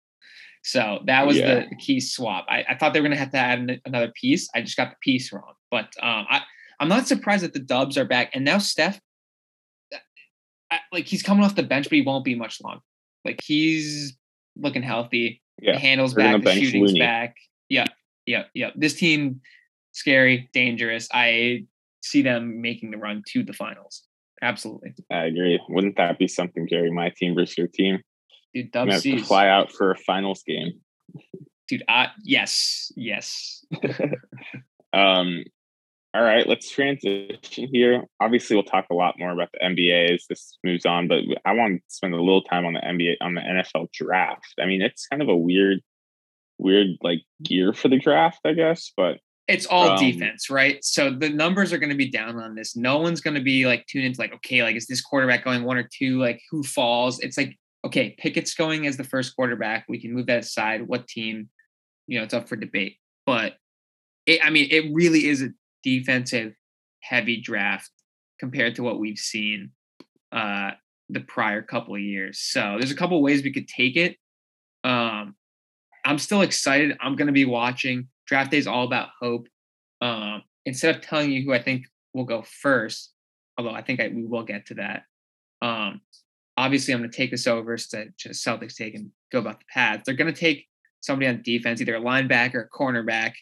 So 0.63 1.01
that 1.07 1.25
was 1.25 1.37
Yeah. 1.37 1.67
the 1.71 1.77
key 1.77 2.01
swap. 2.01 2.47
I, 2.49 2.65
I 2.71 2.75
thought 2.75 2.93
they 2.93 3.01
were 3.01 3.07
going 3.07 3.17
to 3.17 3.23
have 3.23 3.31
to 3.33 3.39
add 3.39 3.59
an- 3.61 3.81
another 3.85 4.09
piece. 4.21 4.49
I 4.53 4.63
just 4.63 4.77
got 4.77 4.91
the 4.91 4.97
piece 5.01 5.33
wrong. 5.33 5.53
But 5.71 5.95
um, 6.03 6.27
I, 6.29 6.41
I'm 6.81 6.89
not 6.89 7.07
surprised 7.07 7.45
that 7.45 7.53
the 7.53 7.61
Dubs 7.61 7.97
are 7.99 8.05
back. 8.05 8.31
And 8.35 8.45
now 8.45 8.59
Steph, 8.59 8.99
I, 10.73 10.81
like 10.93 11.07
he's 11.07 11.23
coming 11.23 11.45
off 11.45 11.55
the 11.55 11.63
bench, 11.63 11.85
but 11.85 11.93
he 11.93 12.03
won't 12.03 12.25
be 12.25 12.35
much 12.35 12.61
long. 12.61 12.81
Like 13.25 13.40
he's 13.43 14.16
looking 14.57 14.83
healthy. 14.83 15.43
Yeah, 15.61 15.73
the 15.73 15.78
handles 15.78 16.14
they're 16.14 16.33
back, 16.38 16.45
the 16.45 16.52
shooting's 16.52 16.88
Looney. 16.93 17.00
back. 17.00 17.37
Yeah, 17.69 17.87
yeah, 18.26 18.45
yeah. 18.54 18.71
This 18.75 18.95
team, 18.95 19.40
scary, 19.93 20.50
dangerous. 20.52 21.09
I 21.12 21.66
see 22.02 22.23
them 22.23 22.61
making 22.61 22.90
the 22.90 22.99
run 22.99 23.23
to 23.33 23.43
the 23.43 23.52
finals. 23.52 24.02
Absolutely, 24.43 24.95
I 25.11 25.25
agree. 25.26 25.61
Wouldn't 25.69 25.97
that 25.97 26.19
be 26.19 26.28
something, 26.28 26.69
Jerry? 26.69 26.90
My 26.90 27.11
team 27.11 27.35
versus 27.35 27.57
your 27.57 27.69
team. 27.69 28.00
dude. 28.52 28.73
Dub 28.73 28.88
have 28.88 29.02
to 29.02 29.23
fly 29.23 29.49
out 29.49 29.73
for 29.73 29.93
a 29.93 29.97
finals 29.97 30.43
game. 30.47 30.81
dude. 31.69 31.85
Uh, 31.88 32.07
yes, 32.25 32.93
yes. 32.97 33.64
Um, 34.95 35.43
all 36.14 36.23
right, 36.23 36.47
let's 36.47 36.71
transition 36.71 37.68
here. 37.73 38.04
Obviously, 38.21 38.54
we'll 38.54 38.62
talk 38.62 38.87
a 38.90 38.94
lot 38.94 39.16
more 39.18 39.33
about 39.33 39.50
the 39.52 39.59
NBA 39.66 40.14
as 40.14 40.25
this 40.28 40.59
moves 40.62 40.87
on, 40.87 41.09
but 41.09 41.18
I 41.44 41.52
want 41.52 41.78
to 41.78 41.83
spend 41.88 42.14
a 42.14 42.21
little 42.21 42.42
time 42.42 42.64
on 42.64 42.75
the 42.75 42.80
NBA 42.80 43.16
on 43.21 43.35
the 43.35 43.40
NFL 43.40 43.90
draft. 43.92 44.54
I 44.61 44.66
mean, 44.66 44.80
it's 44.80 45.09
kind 45.09 45.23
of 45.23 45.28
a 45.28 45.37
weird, 45.37 45.80
weird 46.59 46.99
like 47.02 47.23
gear 47.42 47.73
for 47.73 47.88
the 47.88 47.99
draft, 47.99 48.38
I 48.44 48.52
guess, 48.52 48.92
but 48.97 49.18
it's 49.49 49.66
all 49.66 49.90
um, 49.90 49.99
defense, 49.99 50.50
right? 50.50 50.83
So 50.85 51.11
the 51.11 51.28
numbers 51.28 51.73
are 51.73 51.78
going 51.78 51.90
to 51.90 51.97
be 51.97 52.11
down 52.11 52.38
on 52.38 52.54
this. 52.54 52.76
No 52.76 52.99
one's 52.99 53.21
going 53.21 53.35
to 53.35 53.42
be 53.42 53.66
like 53.66 53.85
tuned 53.87 54.06
into 54.06 54.21
like, 54.21 54.35
okay, 54.35 54.62
like 54.62 54.76
is 54.76 54.87
this 54.87 55.02
quarterback 55.02 55.44
going 55.44 55.64
one 55.64 55.76
or 55.76 55.88
two? 55.92 56.21
Like 56.21 56.40
who 56.49 56.62
falls? 56.62 57.18
It's 57.21 57.37
like, 57.37 57.59
okay, 57.85 58.14
Pickett's 58.18 58.54
going 58.54 58.87
as 58.87 58.97
the 58.97 59.04
first 59.04 59.35
quarterback. 59.35 59.85
We 59.88 60.00
can 60.00 60.14
move 60.14 60.26
that 60.26 60.44
aside. 60.44 60.87
What 60.87 61.09
team? 61.09 61.50
You 62.06 62.18
know, 62.18 62.25
it's 62.25 62.35
up 62.35 62.49
for 62.49 62.54
debate. 62.54 62.99
But 63.26 63.54
it, 64.26 64.40
I 64.44 64.50
mean, 64.50 64.68
it 64.71 64.94
really 64.94 65.26
is 65.26 65.42
a 65.42 65.49
defensive 65.85 66.55
heavy 67.00 67.41
draft 67.41 67.91
compared 68.41 68.75
to 68.76 68.83
what 68.83 68.99
we've 68.99 69.19
seen 69.19 69.71
uh, 70.33 70.73
the 71.09 71.21
prior 71.21 71.62
couple 71.62 71.95
of 71.95 72.00
years. 72.00 72.41
So 72.41 72.76
there's 72.79 72.91
a 72.91 72.97
couple 72.97 73.23
ways 73.23 73.43
we 73.43 73.53
could 73.53 73.69
take 73.69 73.97
it. 73.97 74.17
Um, 74.83 75.37
I'm 76.05 76.19
still 76.19 76.43
excited. 76.43 76.97
I'm 77.00 77.17
going 77.17 77.29
to 77.29 77.33
be 77.33 77.45
watching. 77.45 78.09
Draft 78.26 78.50
day 78.50 78.59
is 78.59 78.67
all 78.67 78.85
about 78.85 79.09
hope. 79.21 79.47
Um, 80.00 80.43
instead 80.67 80.95
of 80.95 81.03
telling 81.03 81.31
you 81.31 81.43
who 81.43 81.53
I 81.53 81.62
think 81.62 81.87
will 82.12 82.25
go 82.25 82.43
first, 82.43 83.12
although 83.57 83.71
I 83.71 83.83
think 83.83 84.00
I, 84.00 84.09
we 84.09 84.25
will 84.25 84.45
get 84.45 84.67
to 84.67 84.75
that. 84.75 85.03
Um, 85.62 86.00
obviously, 86.57 86.93
I'm 86.93 87.00
going 87.00 87.11
to 87.11 87.17
take 87.17 87.31
this 87.31 87.47
over 87.47 87.76
to, 87.76 88.09
Celtics 88.29 88.75
take 88.75 88.95
and 88.95 89.11
go 89.33 89.38
about 89.38 89.61
the 89.61 89.67
path. 89.73 90.03
They're 90.05 90.14
going 90.14 90.33
to 90.33 90.38
take 90.38 90.67
somebody 91.00 91.29
on 91.29 91.43
defense, 91.43 91.81
either 91.81 91.97
a 91.97 92.00
linebacker, 92.00 92.67
a 92.67 92.69
cornerback. 92.76 93.33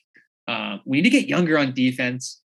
Um, 0.48 0.80
we 0.84 0.98
need 0.98 1.10
to 1.10 1.10
get 1.10 1.28
younger 1.28 1.58
on 1.58 1.72
defense. 1.72 2.40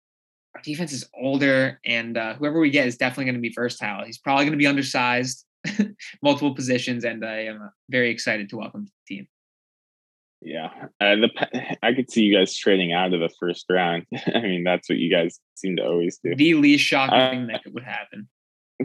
Our 0.55 0.63
defense 0.63 0.93
is 0.93 1.09
older, 1.15 1.81
and 1.85 2.17
uh, 2.17 2.35
whoever 2.35 2.61
we 2.61 2.71
get 2.71 2.87
is 2.87 2.97
definitely 2.97 3.27
going 3.27 3.37
to 3.37 3.41
be 3.41 3.53
versatile. 3.55 4.05
He's 4.05 4.19
probably 4.19 4.45
going 4.45 4.53
to 4.53 4.59
be 4.59 4.67
undersized, 4.67 5.45
multiple 6.23 6.55
positions, 6.55 7.05
and 7.05 7.25
I 7.25 7.45
am 7.45 7.63
uh, 7.63 7.69
very 7.89 8.11
excited 8.11 8.49
to 8.51 8.57
welcome 8.59 8.85
to 8.87 8.93
the 9.09 9.17
team. 9.17 9.29
Yeah, 10.45 10.71
uh, 11.01 11.17
the 11.17 11.77
I 11.83 11.95
could 11.95 12.11
see 12.11 12.23
you 12.23 12.37
guys 12.37 12.57
trading 12.57 12.93
out 12.93 13.15
of 13.15 13.21
the 13.21 13.31
first 13.41 13.67
round. 13.71 14.07
I 14.35 14.41
mean, 14.41 14.65
that's 14.65 14.89
what 14.89 14.99
you 14.99 15.11
guys 15.11 15.39
seem 15.55 15.77
to 15.77 15.85
always 15.85 16.19
do. 16.23 16.35
The 16.35 16.55
least 16.55 16.85
shocking 16.85 17.19
uh, 17.19 17.31
thing 17.31 17.47
that 17.47 17.63
would 17.73 17.85
happen. 17.85 18.29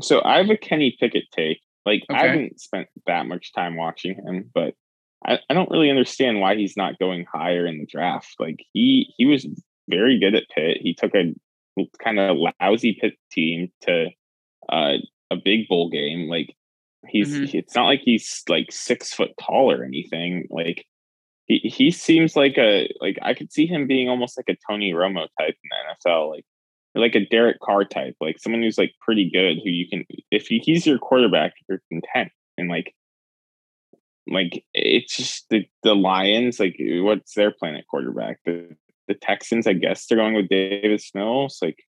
So 0.02 0.22
I 0.24 0.38
have 0.38 0.50
a 0.50 0.58
Kenny 0.58 0.96
Pickett 1.00 1.26
take. 1.32 1.60
Like 1.86 2.04
okay. 2.10 2.20
I 2.20 2.28
haven't 2.28 2.60
spent 2.60 2.88
that 3.08 3.26
much 3.26 3.54
time 3.54 3.76
watching 3.76 4.16
him, 4.16 4.50
but 4.54 4.74
I, 5.26 5.40
I 5.50 5.54
don't 5.54 5.72
really 5.72 5.90
understand 5.90 6.40
why 6.40 6.56
he's 6.56 6.78
not 6.78 7.00
going 7.00 7.26
higher 7.32 7.66
in 7.66 7.80
the 7.80 7.86
draft. 7.86 8.36
Like 8.40 8.60
he 8.74 9.14
he 9.18 9.26
was 9.26 9.48
very 9.90 10.20
good 10.20 10.36
at 10.36 10.50
Pitt. 10.54 10.78
He 10.82 10.94
took 10.94 11.14
a 11.16 11.34
kind 12.04 12.20
of 12.20 12.38
lousy 12.62 12.98
Pitt 13.00 13.16
team 13.32 13.72
to 13.82 14.08
uh, 14.70 14.94
a 15.32 15.36
big 15.36 15.68
bowl 15.68 15.90
game. 15.90 16.28
Like 16.28 16.56
he's 17.08 17.34
mm-hmm. 17.34 17.58
it's 17.58 17.76
not 17.76 17.86
like 17.86 18.02
he's 18.04 18.44
like 18.50 18.72
six 18.72 19.14
foot 19.14 19.32
tall 19.42 19.72
or 19.72 19.84
anything. 19.84 20.48
Like 20.50 20.86
he 21.46 21.60
he 21.60 21.92
seems 21.92 22.36
like 22.36 22.58
a 22.58 22.90
like 23.02 23.18
I 23.22 23.34
could 23.34 23.52
see 23.52 23.66
him 23.66 23.88
being 23.88 24.10
almost 24.10 24.38
like 24.38 24.50
a 24.50 24.58
Tony 24.70 24.94
Romo 24.94 25.28
type 25.40 25.56
in 25.64 25.70
the 26.04 26.10
NFL. 26.10 26.30
Like 26.30 26.46
like 26.96 27.16
a 27.16 27.26
Derek 27.26 27.60
Carr 27.60 27.86
type, 27.86 28.16
like 28.20 28.40
someone 28.40 28.62
who's 28.62 28.78
like 28.78 28.94
pretty 29.02 29.30
good, 29.32 29.58
who 29.64 29.70
you 29.70 29.88
can 29.88 30.06
if 30.32 30.48
he's 30.48 30.86
your 30.86 31.00
quarterback, 31.00 31.54
you're 31.68 31.82
content. 31.92 32.32
And 32.58 32.70
like 32.70 32.94
like 34.30 34.64
it's 34.74 35.16
just 35.16 35.46
the 35.50 35.66
the 35.84 35.96
Lions, 35.96 36.60
like 36.60 36.76
what's 36.80 37.34
their 37.34 37.52
plan 37.52 37.76
at 37.76 37.88
quarterback? 37.88 38.40
The 38.46 38.76
the 39.08 39.14
Texans, 39.14 39.68
I 39.68 39.74
guess 39.74 40.06
they're 40.06 40.18
going 40.18 40.34
with 40.34 40.50
Davis 40.50 41.12
Mills. 41.14 41.60
Like 41.62 41.84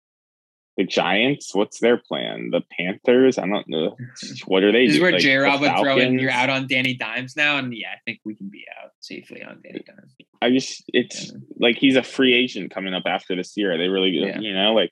the 0.78 0.86
Giants, 0.86 1.56
what's 1.56 1.80
their 1.80 1.98
plan? 1.98 2.52
The 2.52 2.62
Panthers, 2.78 3.38
I 3.38 3.48
don't 3.48 3.68
know. 3.68 3.98
What 4.46 4.64
are 4.64 4.72
they? 4.72 4.86
This 4.86 4.96
is 4.96 5.02
where 5.02 5.12
like, 5.12 5.22
J 5.22 5.36
Rob 5.38 5.62
would 5.62 5.72
throw 5.80 5.98
in. 5.98 6.20
You're 6.20 6.32
out 6.32 6.50
on 6.50 6.68
Danny 6.68 6.94
Dimes 6.94 7.36
now, 7.36 7.58
and 7.58 7.76
yeah, 7.76 7.90
I 7.90 8.00
think 8.06 8.20
we 8.24 8.36
can 8.36 8.50
be 8.50 8.66
out 8.82 8.92
safely 9.00 9.44
on 9.44 9.60
Danny 9.64 9.84
Dimes. 9.86 10.16
I 10.42 10.52
just, 10.52 10.84
it's 10.90 11.32
yeah. 11.32 11.40
like 11.60 11.78
he's 11.78 11.96
a 11.96 12.04
free 12.04 12.34
agent 12.34 12.72
coming 12.72 12.94
up 12.94 13.04
after 13.08 13.36
this 13.36 13.58
year. 13.58 13.74
Are 13.74 13.78
they 13.78 13.88
really, 13.88 14.10
yeah. 14.10 14.40
you 14.40 14.54
know, 14.54 14.74
like 14.74 14.92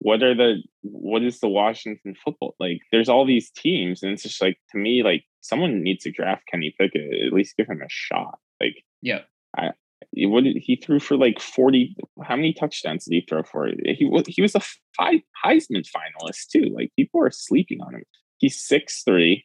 what 0.00 0.22
are 0.22 0.34
the 0.34 0.62
what 0.82 1.22
is 1.22 1.40
the 1.40 1.48
Washington 1.48 2.14
football 2.24 2.56
like? 2.58 2.80
There's 2.90 3.08
all 3.08 3.24
these 3.24 3.50
teams, 3.50 4.02
and 4.02 4.12
it's 4.12 4.24
just 4.24 4.42
like 4.42 4.58
to 4.72 4.78
me, 4.78 5.02
like 5.02 5.24
someone 5.40 5.82
needs 5.82 6.04
to 6.04 6.10
draft 6.10 6.42
Kenny 6.50 6.74
Pickett, 6.78 7.26
at 7.26 7.32
least 7.32 7.56
give 7.56 7.68
him 7.68 7.80
a 7.82 7.88
shot. 7.88 8.38
Like, 8.60 8.84
yeah, 9.02 9.20
I 9.56 9.70
what 10.14 10.44
did 10.44 10.56
he 10.56 10.76
threw 10.76 10.98
for 10.98 11.16
like 11.16 11.40
40 11.40 11.96
how 12.22 12.36
many 12.36 12.52
touchdowns 12.52 13.04
did 13.04 13.14
he 13.14 13.26
throw 13.28 13.42
for? 13.42 13.68
He 13.84 14.04
was 14.04 14.24
he 14.26 14.42
was 14.42 14.54
a 14.54 14.60
five 14.96 15.20
heisman 15.44 15.84
finalist 15.84 16.48
too 16.50 16.72
like 16.74 16.90
people 16.96 17.22
are 17.22 17.30
sleeping 17.30 17.80
on 17.80 17.94
him. 17.94 18.02
He's 18.38 18.66
six 18.66 19.02
three. 19.02 19.44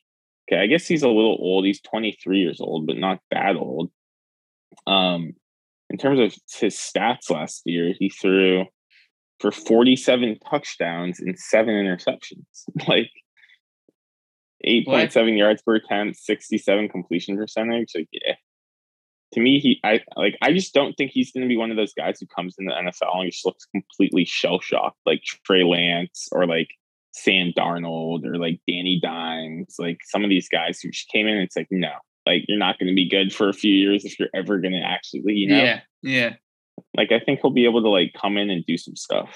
Okay 0.50 0.62
i 0.62 0.68
guess 0.68 0.88
he's 0.88 1.04
a 1.04 1.08
little 1.08 1.38
old. 1.40 1.66
He's 1.66 1.82
23 1.82 2.40
years 2.40 2.60
old 2.60 2.88
but 2.88 2.98
not 2.98 3.20
that 3.32 3.56
old. 3.56 3.92
Um 4.88 5.34
in 5.90 5.98
terms 5.98 6.20
of 6.20 6.36
his 6.60 6.76
stats 6.76 7.30
last 7.30 7.62
year 7.66 7.94
he 8.00 8.10
threw 8.10 8.66
for 9.40 9.52
47 9.52 10.40
touchdowns 10.50 11.20
and 11.20 11.38
seven 11.38 11.76
interceptions. 11.76 12.46
Like 12.88 13.12
8.7 14.66 15.38
yards 15.38 15.62
per 15.62 15.76
attempt 15.76 16.18
67 16.18 16.90
completion 16.90 17.36
percentage 17.38 17.92
like 17.96 18.08
yeah 18.12 18.36
to 19.36 19.42
me, 19.42 19.60
he 19.60 19.80
I 19.84 20.00
like 20.16 20.38
I 20.42 20.54
just 20.54 20.74
don't 20.74 20.94
think 20.94 21.12
he's 21.12 21.32
going 21.32 21.44
to 21.44 21.48
be 21.48 21.58
one 21.58 21.70
of 21.70 21.78
those 21.78 21.94
guys 21.94 22.20
who 22.20 22.26
comes 22.26 22.56
in 22.58 22.66
the 22.66 22.72
NFL 22.72 23.22
and 23.22 23.32
just 23.32 23.46
looks 23.46 23.66
completely 23.66 24.26
shell 24.26 24.60
shocked, 24.60 24.98
like 25.06 25.22
Trey 25.46 25.64
Lance 25.64 26.30
or 26.32 26.48
like 26.48 26.70
Sam 27.12 27.52
Darnold 27.58 28.26
or 28.26 28.38
like 28.38 28.62
Danny 28.68 29.00
Dimes, 29.02 29.76
like 29.78 30.00
some 30.06 30.24
of 30.24 30.30
these 30.30 30.48
guys 30.48 30.80
who 30.80 30.90
just 30.90 31.10
came 31.10 31.28
in. 31.28 31.38
it's 31.38 31.58
like 31.58 31.68
no, 31.70 31.92
like 32.26 32.44
you're 32.48 32.58
not 32.58 32.80
going 32.80 32.88
to 32.88 32.96
be 32.96 33.10
good 33.10 33.34
for 33.34 33.50
a 33.50 33.54
few 33.54 33.74
years 33.74 34.06
if 34.06 34.18
you're 34.18 34.30
ever 34.34 34.60
going 34.60 34.74
to 34.74 34.82
actually, 34.86 35.34
you 35.34 35.50
know, 35.50 35.62
yeah, 35.62 35.82
yeah. 36.02 36.34
Like 36.96 37.12
I 37.12 37.20
think 37.20 37.40
he'll 37.42 37.52
be 37.52 37.66
able 37.66 37.82
to 37.82 37.90
like 37.90 38.14
come 38.20 38.38
in 38.38 38.50
and 38.50 38.66
do 38.66 38.78
some 38.78 38.96
stuff. 38.96 39.30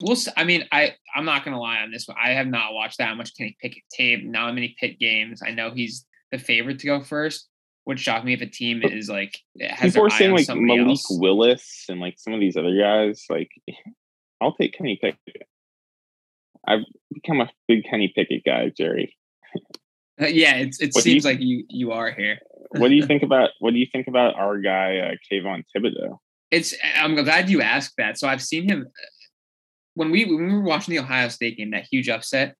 Well, 0.00 0.16
I 0.36 0.44
mean, 0.44 0.64
I 0.70 0.94
I'm 1.14 1.24
not 1.24 1.44
gonna 1.44 1.60
lie 1.60 1.78
on 1.78 1.90
this 1.90 2.06
one. 2.06 2.16
I 2.22 2.30
have 2.30 2.46
not 2.46 2.72
watched 2.72 2.98
that 2.98 3.16
much 3.16 3.36
Kenny 3.36 3.56
Pickett 3.60 3.82
tape, 3.92 4.24
not 4.24 4.54
many 4.54 4.76
Pitt 4.78 4.98
games. 4.98 5.40
I 5.44 5.50
know 5.50 5.70
he's 5.70 6.06
the 6.30 6.38
favorite 6.38 6.78
to 6.80 6.86
go 6.86 7.02
first, 7.02 7.48
would 7.88 7.98
shock 7.98 8.22
me 8.22 8.34
if 8.34 8.42
a 8.42 8.46
team 8.46 8.82
is 8.84 9.08
like 9.08 9.38
has 9.60 9.94
people 9.94 10.06
are 10.06 10.10
saying 10.10 10.32
like 10.32 10.46
Malik 10.54 10.88
else. 10.88 11.06
Willis 11.10 11.86
and 11.88 12.00
like 12.00 12.16
some 12.18 12.34
of 12.34 12.38
these 12.38 12.56
other 12.56 12.78
guys. 12.78 13.24
Like, 13.30 13.50
I'll 14.40 14.54
take 14.54 14.74
Kenny 14.76 14.98
Pickett. 15.00 15.48
I've 16.66 16.84
become 17.12 17.40
a 17.40 17.48
big 17.66 17.84
Kenny 17.84 18.12
Pickett 18.14 18.44
guy, 18.44 18.70
Jerry. 18.76 19.16
Uh, 20.20 20.26
yeah, 20.26 20.56
it's, 20.56 20.80
it 20.80 20.92
seems 20.94 21.24
you, 21.24 21.30
like 21.30 21.40
you 21.40 21.64
you 21.70 21.92
are 21.92 22.10
here. 22.10 22.38
what 22.72 22.88
do 22.88 22.94
you 22.94 23.06
think 23.06 23.22
about 23.22 23.50
what 23.58 23.72
do 23.72 23.78
you 23.78 23.86
think 23.90 24.06
about 24.06 24.34
our 24.34 24.58
guy 24.58 24.98
uh, 24.98 25.14
Kayvon 25.32 25.64
Thibodeaux? 25.74 26.18
It's 26.50 26.74
I'm 26.96 27.14
glad 27.14 27.48
you 27.48 27.62
asked 27.62 27.94
that. 27.96 28.18
So 28.18 28.28
I've 28.28 28.42
seen 28.42 28.68
him 28.68 28.86
when 29.98 30.10
we 30.10 30.24
when 30.24 30.46
we 30.46 30.54
were 30.54 30.62
watching 30.62 30.94
the 30.94 31.00
Ohio 31.00 31.28
State 31.28 31.56
game, 31.56 31.72
that 31.72 31.86
huge 31.90 32.08
upset. 32.08 32.54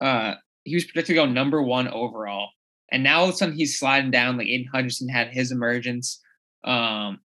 Uh, 0.00 0.34
he 0.64 0.74
was 0.74 0.84
predicted 0.84 1.14
to 1.14 1.14
go 1.14 1.26
number 1.26 1.62
one 1.62 1.88
overall 1.88 2.48
and 2.92 3.02
now 3.02 3.20
all 3.20 3.28
of 3.28 3.34
a 3.34 3.36
sudden 3.36 3.56
he's 3.56 3.78
sliding 3.78 4.10
down. 4.10 4.36
Like 4.36 4.46
Aidan 4.46 4.68
Hutchinson 4.72 5.08
had 5.08 5.28
his 5.28 5.50
emergence. 5.50 6.20
Um, 6.62 7.20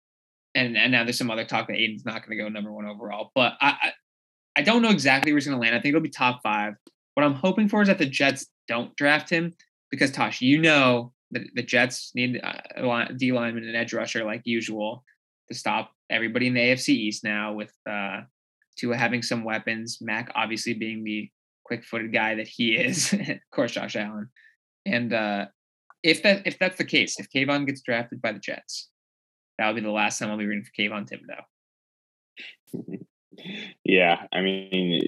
and, 0.53 0.77
and 0.77 0.91
now 0.91 1.03
there's 1.03 1.17
some 1.17 1.31
other 1.31 1.45
talk 1.45 1.67
that 1.67 1.77
Aidan's 1.77 2.05
not 2.05 2.25
going 2.25 2.37
to 2.37 2.43
go 2.43 2.49
number 2.49 2.71
one 2.71 2.85
overall. 2.85 3.31
But 3.33 3.53
I, 3.61 3.69
I, 3.81 3.91
I 4.57 4.61
don't 4.61 4.81
know 4.81 4.89
exactly 4.89 5.31
where 5.31 5.37
he's 5.37 5.47
going 5.47 5.57
to 5.57 5.61
land. 5.61 5.73
I 5.73 5.79
think 5.79 5.93
it'll 5.93 6.03
be 6.03 6.09
top 6.09 6.41
five. 6.43 6.73
What 7.13 7.23
I'm 7.23 7.33
hoping 7.33 7.69
for 7.69 7.81
is 7.81 7.87
that 7.87 7.97
the 7.97 8.05
Jets 8.05 8.47
don't 8.67 8.93
draft 8.97 9.29
him 9.29 9.53
because 9.89 10.11
Tosh, 10.11 10.41
you 10.41 10.59
know 10.59 11.13
that 11.31 11.43
the 11.55 11.63
Jets 11.63 12.11
need 12.13 12.35
a 12.43 13.13
D 13.15 13.31
lineman 13.31 13.63
and 13.63 13.75
edge 13.75 13.93
rusher 13.93 14.25
like 14.25 14.41
usual 14.43 15.03
to 15.47 15.57
stop 15.57 15.91
everybody 16.09 16.47
in 16.47 16.55
the 16.55 16.59
AFC 16.59 16.89
East 16.89 17.23
now 17.23 17.53
with 17.53 17.73
uh, 17.89 18.21
Tua 18.77 18.97
having 18.97 19.21
some 19.21 19.43
weapons. 19.43 19.99
Mac 20.01 20.31
obviously 20.35 20.73
being 20.73 21.03
the 21.03 21.29
quick-footed 21.65 22.13
guy 22.13 22.35
that 22.35 22.47
he 22.47 22.75
is. 22.77 23.13
of 23.13 23.39
course, 23.51 23.71
Josh 23.71 23.95
Allen. 23.95 24.29
And 24.85 25.13
uh, 25.13 25.45
if 26.03 26.23
that 26.23 26.45
if 26.45 26.59
that's 26.59 26.77
the 26.77 26.85
case, 26.85 27.19
if 27.19 27.29
Kayvon 27.29 27.65
gets 27.65 27.81
drafted 27.81 28.21
by 28.21 28.33
the 28.33 28.39
Jets, 28.39 28.89
that'll 29.57 29.73
be 29.73 29.81
the 29.81 29.91
last 29.91 30.19
time 30.19 30.29
I'll 30.29 30.37
be 30.37 30.45
rooting 30.45 30.65
for 30.65 30.81
Kayvon 30.81 31.07
Thibodeaux. 31.09 31.45
yeah, 33.83 34.23
I 34.33 34.41
mean, 34.41 35.01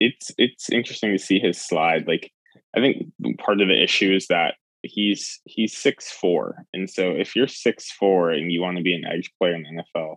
it's 0.00 0.30
it's 0.38 0.70
interesting 0.70 1.12
to 1.12 1.18
see 1.18 1.38
his 1.38 1.58
slide. 1.58 2.06
Like, 2.06 2.30
I 2.76 2.80
think 2.80 3.06
part 3.38 3.60
of 3.60 3.68
the 3.68 3.82
issue 3.82 4.14
is 4.14 4.26
that 4.28 4.54
he's 4.82 5.40
he's 5.46 5.76
six 5.76 6.10
four, 6.10 6.64
and 6.74 6.90
so 6.90 7.10
if 7.10 7.34
you're 7.34 7.48
six 7.48 7.90
four 7.90 8.30
and 8.30 8.52
you 8.52 8.60
want 8.60 8.76
to 8.76 8.82
be 8.82 8.94
an 8.94 9.04
edge 9.04 9.32
player 9.38 9.54
in 9.54 9.62
the 9.62 9.82
NFL, 9.82 10.16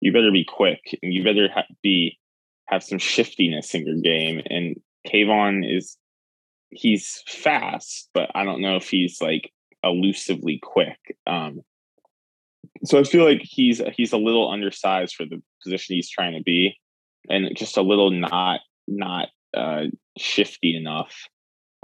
you 0.00 0.12
better 0.12 0.32
be 0.32 0.44
quick 0.44 0.80
and 1.02 1.14
you 1.14 1.24
better 1.24 1.48
ha- 1.52 1.64
be 1.82 2.18
have 2.68 2.82
some 2.82 2.98
shiftiness 2.98 3.74
in 3.74 3.86
your 3.86 4.00
game. 4.00 4.40
And 4.46 4.76
Kayvon 5.06 5.62
is 5.64 5.96
he's 6.70 7.22
fast, 7.26 8.08
but 8.14 8.30
I 8.34 8.44
don't 8.44 8.62
know 8.62 8.76
if 8.76 8.88
he's 8.88 9.20
like 9.20 9.52
elusively 9.84 10.58
quick. 10.62 10.98
Um, 11.26 11.60
so 12.84 12.98
I 12.98 13.02
feel 13.04 13.24
like 13.24 13.40
he's 13.42 13.80
he's 13.94 14.12
a 14.12 14.18
little 14.18 14.50
undersized 14.50 15.14
for 15.14 15.24
the 15.24 15.42
position 15.62 15.96
he's 15.96 16.10
trying 16.10 16.34
to 16.34 16.42
be. 16.42 16.78
and 17.28 17.56
just 17.56 17.76
a 17.76 17.82
little 17.82 18.10
not 18.10 18.60
not 18.88 19.28
uh, 19.56 19.84
shifty 20.18 20.76
enough, 20.76 21.14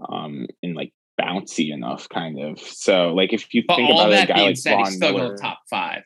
um, 0.09 0.47
and 0.62 0.75
like 0.75 0.93
bouncy 1.21 1.73
enough, 1.73 2.09
kind 2.09 2.41
of. 2.41 2.61
So 2.61 3.14
like 3.14 3.33
if 3.33 3.53
you 3.55 3.64
But 3.67 3.77
think 3.77 3.91
about 3.91 4.11
that 4.11 4.31
a 4.31 4.33
guy 4.33 4.41
like 4.47 4.57
said, 4.57 4.73
Von 4.75 4.85
he's 4.87 4.97
still 4.97 5.12
Miller, 5.17 5.37
top 5.37 5.59
five. 5.71 6.03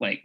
Like, 0.00 0.24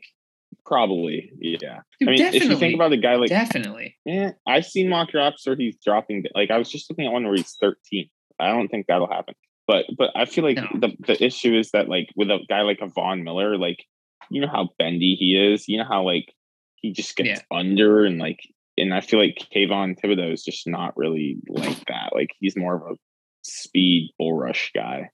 probably 0.68 1.32
yeah. 1.40 1.80
dude, 2.00 2.10
I 2.10 2.12
mean, 2.12 2.22
if 2.22 2.44
you 2.44 2.58
think 2.58 2.76
about 2.76 2.92
a 2.92 2.98
guy 2.98 3.16
like 3.16 3.30
definitely. 3.30 3.96
Yeah, 4.06 4.32
I've 4.46 4.66
seen 4.66 4.90
mock 4.90 5.10
drops 5.12 5.48
where 5.48 5.56
he's 5.56 5.78
dropping. 5.84 6.26
Like 6.36 6.52
I 6.52 6.58
was 6.58 6.70
just 6.70 6.90
looking 6.90 7.06
at 7.06 7.14
one 7.14 7.24
where 7.24 7.36
he's 7.36 7.56
13. 7.62 8.10
I 8.40 8.50
don't 8.50 8.68
think 8.68 8.86
that'll 8.88 9.08
happen. 9.12 9.34
But 9.68 9.86
but 9.98 10.12
I 10.16 10.26
feel 10.26 10.44
like 10.44 10.58
No. 10.58 10.68
the 10.74 10.96
the 11.06 11.24
issue 11.24 11.58
is 11.58 11.72
that 11.72 11.90
like 11.90 12.10
with 12.16 12.30
a 12.30 12.40
guy 12.50 12.62
like 12.62 12.80
a 12.82 12.88
Von 12.88 13.24
Miller, 13.24 13.58
like 13.58 13.84
you 14.30 14.42
know 14.42 14.48
how 14.52 14.70
bendy 14.78 15.16
he 15.20 15.36
is. 15.36 15.68
You 15.68 15.78
know 15.80 15.88
how 15.90 16.04
like 16.04 16.34
he 16.76 16.92
just 16.92 17.16
gets 17.16 17.30
Yeah. 17.30 17.58
under 17.58 18.06
and 18.06 18.20
like 18.20 18.40
and 18.78 18.94
I 18.94 19.02
feel 19.02 19.20
like 19.20 19.48
Kayvon 19.56 20.00
Thibodeaux 20.00 20.34
is 20.34 20.44
just 20.44 20.68
not 20.68 20.96
really 20.98 21.38
like 21.50 21.86
that. 21.88 22.12
Like 22.14 22.30
he's 22.40 22.56
more 22.56 22.76
of 22.76 22.82
a 22.94 22.96
speed 23.42 24.12
bull 24.20 24.34
rush 24.38 24.72
guy. 24.76 25.10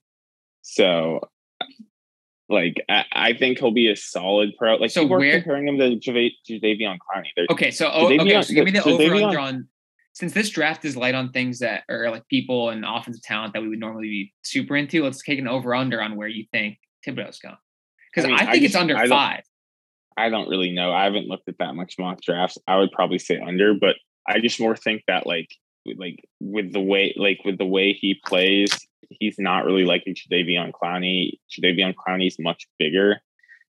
So 0.62 1.20
like 2.48 2.74
I, 2.88 3.04
I 3.12 3.32
think 3.32 3.58
he'll 3.58 3.70
be 3.72 3.90
a 3.90 3.96
solid 3.96 4.50
pro. 4.58 4.76
Like 4.76 4.90
So 4.90 5.10
are 5.10 5.30
comparing 5.32 5.68
him 5.68 5.78
to 5.78 5.96
Java- 5.96 6.30
Jadeveon 6.48 6.98
Clowney. 6.98 7.28
They're, 7.36 7.46
Okay, 7.50 7.70
so 7.70 7.90
oh, 7.92 8.06
Jadeveon- 8.08 8.20
okay, 8.20 8.42
so 8.42 8.54
give 8.54 8.64
me 8.64 8.70
the 8.70 8.80
Jadeveon- 8.80 9.06
over 9.10 9.24
under 9.26 9.38
on 9.38 9.68
since 10.12 10.32
this 10.32 10.50
draft 10.50 10.84
is 10.84 10.96
light 10.96 11.14
on 11.14 11.30
things 11.32 11.58
that 11.58 11.82
are 11.88 12.10
like 12.10 12.26
people 12.28 12.70
and 12.70 12.84
offensive 12.84 13.22
talent 13.22 13.52
that 13.54 13.62
we 13.62 13.68
would 13.68 13.80
normally 13.80 14.08
be 14.08 14.32
super 14.42 14.76
into. 14.76 15.02
Let's 15.02 15.22
take 15.22 15.38
an 15.38 15.48
over 15.48 15.74
under 15.74 16.00
on 16.00 16.16
where 16.16 16.28
you 16.28 16.44
think 16.52 16.78
Thibodeaux's 17.06 17.38
going 17.40 17.56
because 18.14 18.24
I 18.24 18.28
I, 18.28 18.30
mean, 18.30 18.34
I 18.48 18.52
think 18.52 18.64
it's 18.64 18.72
just- 18.72 18.80
under 18.80 18.96
I 18.96 19.08
five. 19.08 19.42
I 20.16 20.28
don't 20.28 20.48
really 20.48 20.70
know. 20.70 20.92
I 20.92 21.04
haven't 21.04 21.26
looked 21.26 21.48
at 21.48 21.58
that 21.58 21.74
much 21.74 21.96
mock 21.98 22.20
drafts. 22.22 22.56
I 22.68 22.76
would 22.76 22.92
probably 22.92 23.18
say 23.18 23.40
under, 23.40 23.74
but 23.74 23.96
I 24.28 24.38
just 24.38 24.60
more 24.60 24.76
think 24.76 25.02
that 25.08 25.26
like 25.26 25.48
like 25.96 26.24
with 26.40 26.72
the 26.72 26.80
way 26.80 27.14
like 27.16 27.40
with 27.44 27.58
the 27.58 27.66
way 27.66 27.92
he 27.92 28.20
plays, 28.26 28.86
he's 29.10 29.36
not 29.38 29.64
really 29.64 29.84
like 29.84 30.04
Jadeveon 30.06 30.72
Clowney. 30.72 31.38
Jadeveon 31.50 31.94
Clowney's 31.94 32.36
much 32.38 32.66
bigger. 32.78 33.20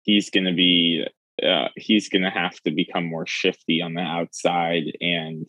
He's 0.03 0.29
gonna 0.29 0.53
be 0.53 1.05
uh, 1.43 1.69
he's 1.75 2.09
gonna 2.09 2.31
have 2.31 2.59
to 2.61 2.71
become 2.71 3.05
more 3.05 3.27
shifty 3.27 3.81
on 3.81 3.93
the 3.93 4.01
outside 4.01 4.83
and 5.01 5.45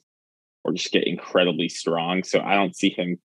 or 0.64 0.72
just 0.72 0.92
get 0.92 1.06
incredibly 1.06 1.68
strong. 1.68 2.24
So 2.24 2.40
I 2.40 2.54
don't 2.54 2.74
see 2.74 2.90
him 2.90 3.18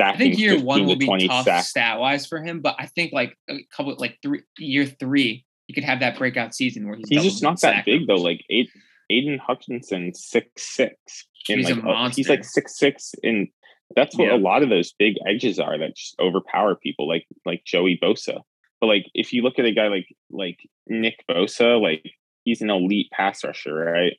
I 0.00 0.16
think 0.16 0.38
year 0.38 0.52
15 0.52 0.66
one 0.66 0.86
will 0.86 0.96
be 0.96 1.28
tough 1.28 1.44
sacks. 1.44 1.68
stat 1.68 1.98
wise 1.98 2.26
for 2.26 2.42
him, 2.42 2.60
but 2.60 2.76
I 2.78 2.86
think 2.86 3.12
like 3.12 3.36
a 3.48 3.58
couple 3.76 3.94
like 3.98 4.18
three 4.22 4.42
year 4.58 4.86
three, 4.86 5.44
he 5.66 5.74
could 5.74 5.84
have 5.84 6.00
that 6.00 6.16
breakout 6.18 6.54
season 6.54 6.86
where 6.86 6.96
he's 6.96 7.08
He's 7.08 7.24
just 7.24 7.42
not 7.42 7.60
that 7.60 7.84
big 7.84 8.06
though. 8.06 8.14
Like 8.14 8.44
Aidan, 8.48 8.72
Aidan 9.10 9.38
Hutchinson, 9.38 10.14
six 10.14 10.48
six. 10.74 11.26
And 11.48 11.60
He's 11.60 11.70
a 11.70 11.74
like 11.74 11.84
uh, 11.84 12.08
he's 12.10 12.28
like 12.28 12.44
six 12.44 12.76
six, 12.78 13.12
and 13.22 13.48
that's 13.94 14.16
what 14.16 14.26
Yeah. 14.28 14.36
a 14.36 14.38
lot 14.38 14.62
of 14.62 14.68
those 14.68 14.92
big 14.98 15.14
edges 15.26 15.58
are 15.60 15.78
that 15.78 15.96
just 15.96 16.16
overpower 16.20 16.74
people, 16.74 17.06
like 17.08 17.26
like 17.44 17.62
Joey 17.64 17.98
Bosa. 18.02 18.40
But 18.80 18.88
like 18.88 19.06
if 19.14 19.32
you 19.32 19.42
look 19.42 19.58
at 19.58 19.64
a 19.64 19.72
guy 19.72 19.88
like 19.88 20.08
like 20.30 20.58
Nick 20.88 21.24
Bosa, 21.30 21.80
like 21.80 22.02
he's 22.44 22.62
an 22.62 22.70
elite 22.70 23.10
pass 23.12 23.44
rusher, 23.44 23.74
right? 23.74 24.14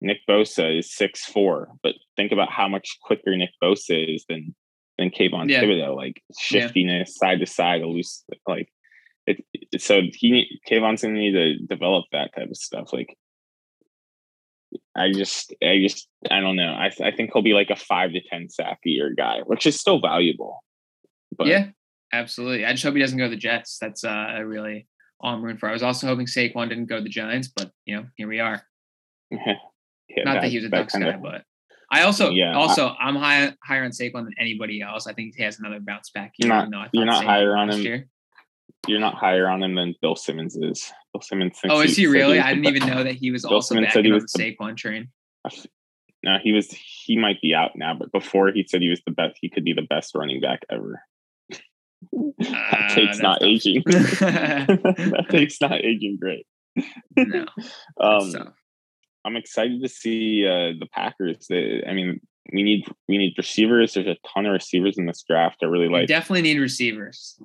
Nick 0.00 0.18
Bosa 0.28 0.78
is 0.78 0.94
six 0.94 1.24
four, 1.24 1.68
but 1.82 1.94
think 2.16 2.30
about 2.32 2.50
how 2.52 2.68
much 2.68 2.98
quicker 3.02 3.34
Nick 3.36 3.50
Bosa 3.62 4.14
is 4.14 4.24
than 4.28 4.54
than 4.98 5.10
Kayvon 5.10 5.48
Yeah. 5.50 5.62
Thibodeaux. 5.62 5.96
Like 5.96 6.22
Yeah. 6.50 6.60
shiftiness, 6.66 7.16
side 7.16 7.40
to 7.40 7.46
side, 7.46 7.80
loose, 7.82 8.24
like 8.46 8.68
it- 9.26 9.44
so 9.78 10.02
he 10.12 10.60
Kayvon's 10.68 11.02
gonna 11.02 11.14
need 11.14 11.32
to 11.32 11.58
develop 11.66 12.04
that 12.12 12.34
type 12.36 12.48
of 12.50 12.56
stuff. 12.56 12.92
Like 12.92 13.16
I 14.98 15.12
just 15.12 15.54
I 15.62 15.78
just 15.80 16.08
I 16.30 16.40
don't 16.40 16.56
know. 16.56 16.72
I 16.72 16.90
I 17.02 17.10
think 17.10 17.30
he'll 17.32 17.42
be 17.42 17.54
like 17.54 17.70
a 17.70 17.76
five 17.76 18.12
to 18.12 18.20
ten 18.30 18.48
sack 18.48 18.78
a 18.84 18.88
year 18.88 19.14
guy, 19.16 19.40
which 19.46 19.66
is 19.66 19.78
still 19.78 20.00
valuable. 20.00 20.62
But 21.36 21.46
yeah, 21.46 21.68
absolutely. 22.12 22.64
I 22.64 22.72
just 22.72 22.84
hope 22.84 22.94
he 22.94 23.00
doesn't 23.00 23.18
go 23.18 23.24
to 23.24 23.30
the 23.30 23.36
Jets. 23.36 23.78
That's 23.80 24.04
uh 24.04 24.40
really 24.44 24.86
all 25.20 25.34
I'm 25.34 25.42
rooting 25.42 25.58
for. 25.58 25.68
I 25.68 25.72
was 25.72 25.82
also 25.82 26.06
hoping 26.06 26.26
Saquon 26.26 26.68
didn't 26.68 26.86
go 26.86 26.96
to 26.96 27.02
the 27.02 27.08
Giants, 27.08 27.48
but 27.48 27.70
you 27.86 27.96
know, 27.96 28.06
here 28.16 28.28
we 28.28 28.40
are. 28.40 28.62
yeah, 29.30 29.54
Not 30.24 30.42
that, 30.42 30.50
he 30.50 30.56
was 30.56 30.64
a 30.64 30.68
Ducks 30.68 30.94
guy, 30.94 31.16
but 31.16 31.42
I 31.90 32.02
also 32.02 32.30
Yeah, 32.30 32.56
also 32.56 32.94
I'm 33.00 33.16
high, 33.16 33.52
higher 33.64 33.84
on 33.84 33.90
Saquon 33.90 34.24
than 34.24 34.34
anybody 34.38 34.80
else. 34.80 35.06
I 35.06 35.12
think 35.12 35.34
he 35.36 35.42
has 35.42 35.58
another 35.58 35.80
bounce 35.80 36.10
back 36.10 36.34
year. 36.38 36.48
You're 36.48 36.56
not- 36.56 36.62
even 36.62 36.70
though 36.70 36.78
I 36.78 36.88
you're 36.92 37.04
not 37.04 37.24
higher 37.24 37.56
on 37.56 37.70
him 37.70 37.80
Year. 37.80 38.08
You're 38.86 39.00
not 39.00 39.14
higher 39.14 39.48
on 39.48 39.62
him 39.62 39.74
than 39.74 39.94
Bill 40.00 40.16
Simmons 40.16 40.56
is. 40.56 40.92
Bill 41.12 41.20
Simmons. 41.22 41.58
thinks 41.60 41.74
Oh, 41.76 41.80
is 41.80 41.96
he 41.96 42.04
said 42.04 42.12
really? 42.12 42.36
was 42.36 42.46
I 42.46 42.54
didn't 42.54 42.66
even 42.76 42.88
know 42.88 43.02
that 43.04 43.14
he 43.16 43.30
was 43.30 43.42
Bill 43.42 43.54
also 43.54 43.74
Simmons 43.74 43.92
he 43.92 43.98
on 44.12 44.18
the 44.18 44.26
Saquon 44.26 44.76
train. 44.76 45.08
No, 46.24 46.36
he 46.42 46.52
was. 46.52 46.70
He 46.70 47.16
might 47.16 47.40
be 47.40 47.54
out 47.54 47.72
now, 47.76 47.94
but 47.94 48.10
before 48.12 48.50
he 48.50 48.64
said 48.68 48.82
he 48.82 48.88
was 48.88 49.00
the 49.06 49.12
best. 49.12 49.38
He 49.40 49.48
could 49.48 49.64
be 49.64 49.72
the 49.72 49.82
best 49.88 50.14
running 50.14 50.40
back 50.40 50.60
ever. 50.70 51.00
that 52.12 52.90
Uh, 52.90 52.94
take's 52.94 53.18
not 53.20 53.40
tough. 53.40 53.48
aging. 53.48 53.82
that 53.86 55.26
take's 55.30 55.60
not 55.60 55.84
aging 55.84 56.18
great. 56.20 56.46
no. 57.16 57.46
Um, 58.00 58.30
so 58.30 58.48
I'm 59.24 59.36
excited 59.36 59.82
to 59.82 59.88
see 59.88 60.44
uh, 60.46 60.74
the 60.78 60.86
Packers. 60.92 61.46
They, 61.48 61.82
I 61.88 61.92
mean, 61.92 62.20
we 62.52 62.62
need 62.62 62.84
we 63.08 63.18
need 63.18 63.34
receivers. 63.38 63.94
There's 63.94 64.06
a 64.06 64.16
ton 64.34 64.46
of 64.46 64.52
receivers 64.52 64.98
in 64.98 65.06
this 65.06 65.22
draft. 65.28 65.58
I 65.62 65.66
really 65.66 65.88
we 65.88 65.94
like. 65.94 66.08
definitely 66.08 66.42
need 66.42 66.58
receivers. 66.58 67.38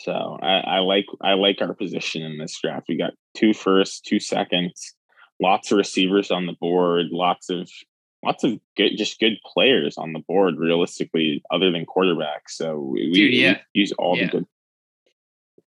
So 0.00 0.38
I, 0.42 0.58
I 0.60 0.78
like 0.80 1.06
I 1.22 1.34
like 1.34 1.58
our 1.60 1.74
position 1.74 2.22
in 2.22 2.38
this 2.38 2.58
draft. 2.60 2.86
We 2.88 2.96
got 2.96 3.12
two 3.34 3.52
firsts, 3.54 4.00
two 4.00 4.20
seconds, 4.20 4.94
lots 5.40 5.72
of 5.72 5.78
receivers 5.78 6.30
on 6.30 6.46
the 6.46 6.54
board, 6.60 7.06
lots 7.10 7.50
of 7.50 7.70
lots 8.24 8.44
of 8.44 8.58
good 8.76 8.96
just 8.96 9.18
good 9.20 9.38
players 9.44 9.96
on 9.98 10.12
the 10.12 10.20
board. 10.26 10.56
Realistically, 10.58 11.42
other 11.50 11.70
than 11.70 11.86
quarterbacks, 11.86 12.50
so 12.50 12.78
we, 12.78 13.12
Dude, 13.12 13.30
we 13.32 13.42
yeah. 13.42 13.58
use 13.72 13.92
all 13.92 14.16
Yeah. 14.16 14.26
the 14.26 14.30
good. 14.32 14.46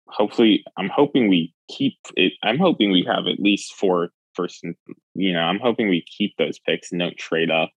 Hopefully, 0.07 0.63
I'm 0.77 0.89
hoping 0.89 1.27
we 1.27 1.53
keep 1.69 1.97
it. 2.15 2.33
I'm 2.43 2.59
hoping 2.59 2.91
we 2.91 3.03
have 3.07 3.25
at 3.27 3.39
least 3.39 3.73
four 3.73 4.09
first. 4.36 4.63
and- 4.63 4.75
You 5.15 5.33
know, 5.33 5.39
I'm 5.41 5.59
hoping 5.59 5.89
we 5.89 6.01
keep 6.03 6.36
those 6.38 6.59
picks 6.59 6.91
and 6.91 6.99
don't 6.99 7.17
trade 7.17 7.49
up, 7.51 7.71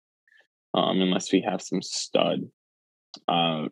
um, 0.73 1.01
unless 1.01 1.31
we 1.31 1.41
have 1.41 1.61
some 1.61 1.81
stud. 1.81 2.41
Uh, 3.27 3.67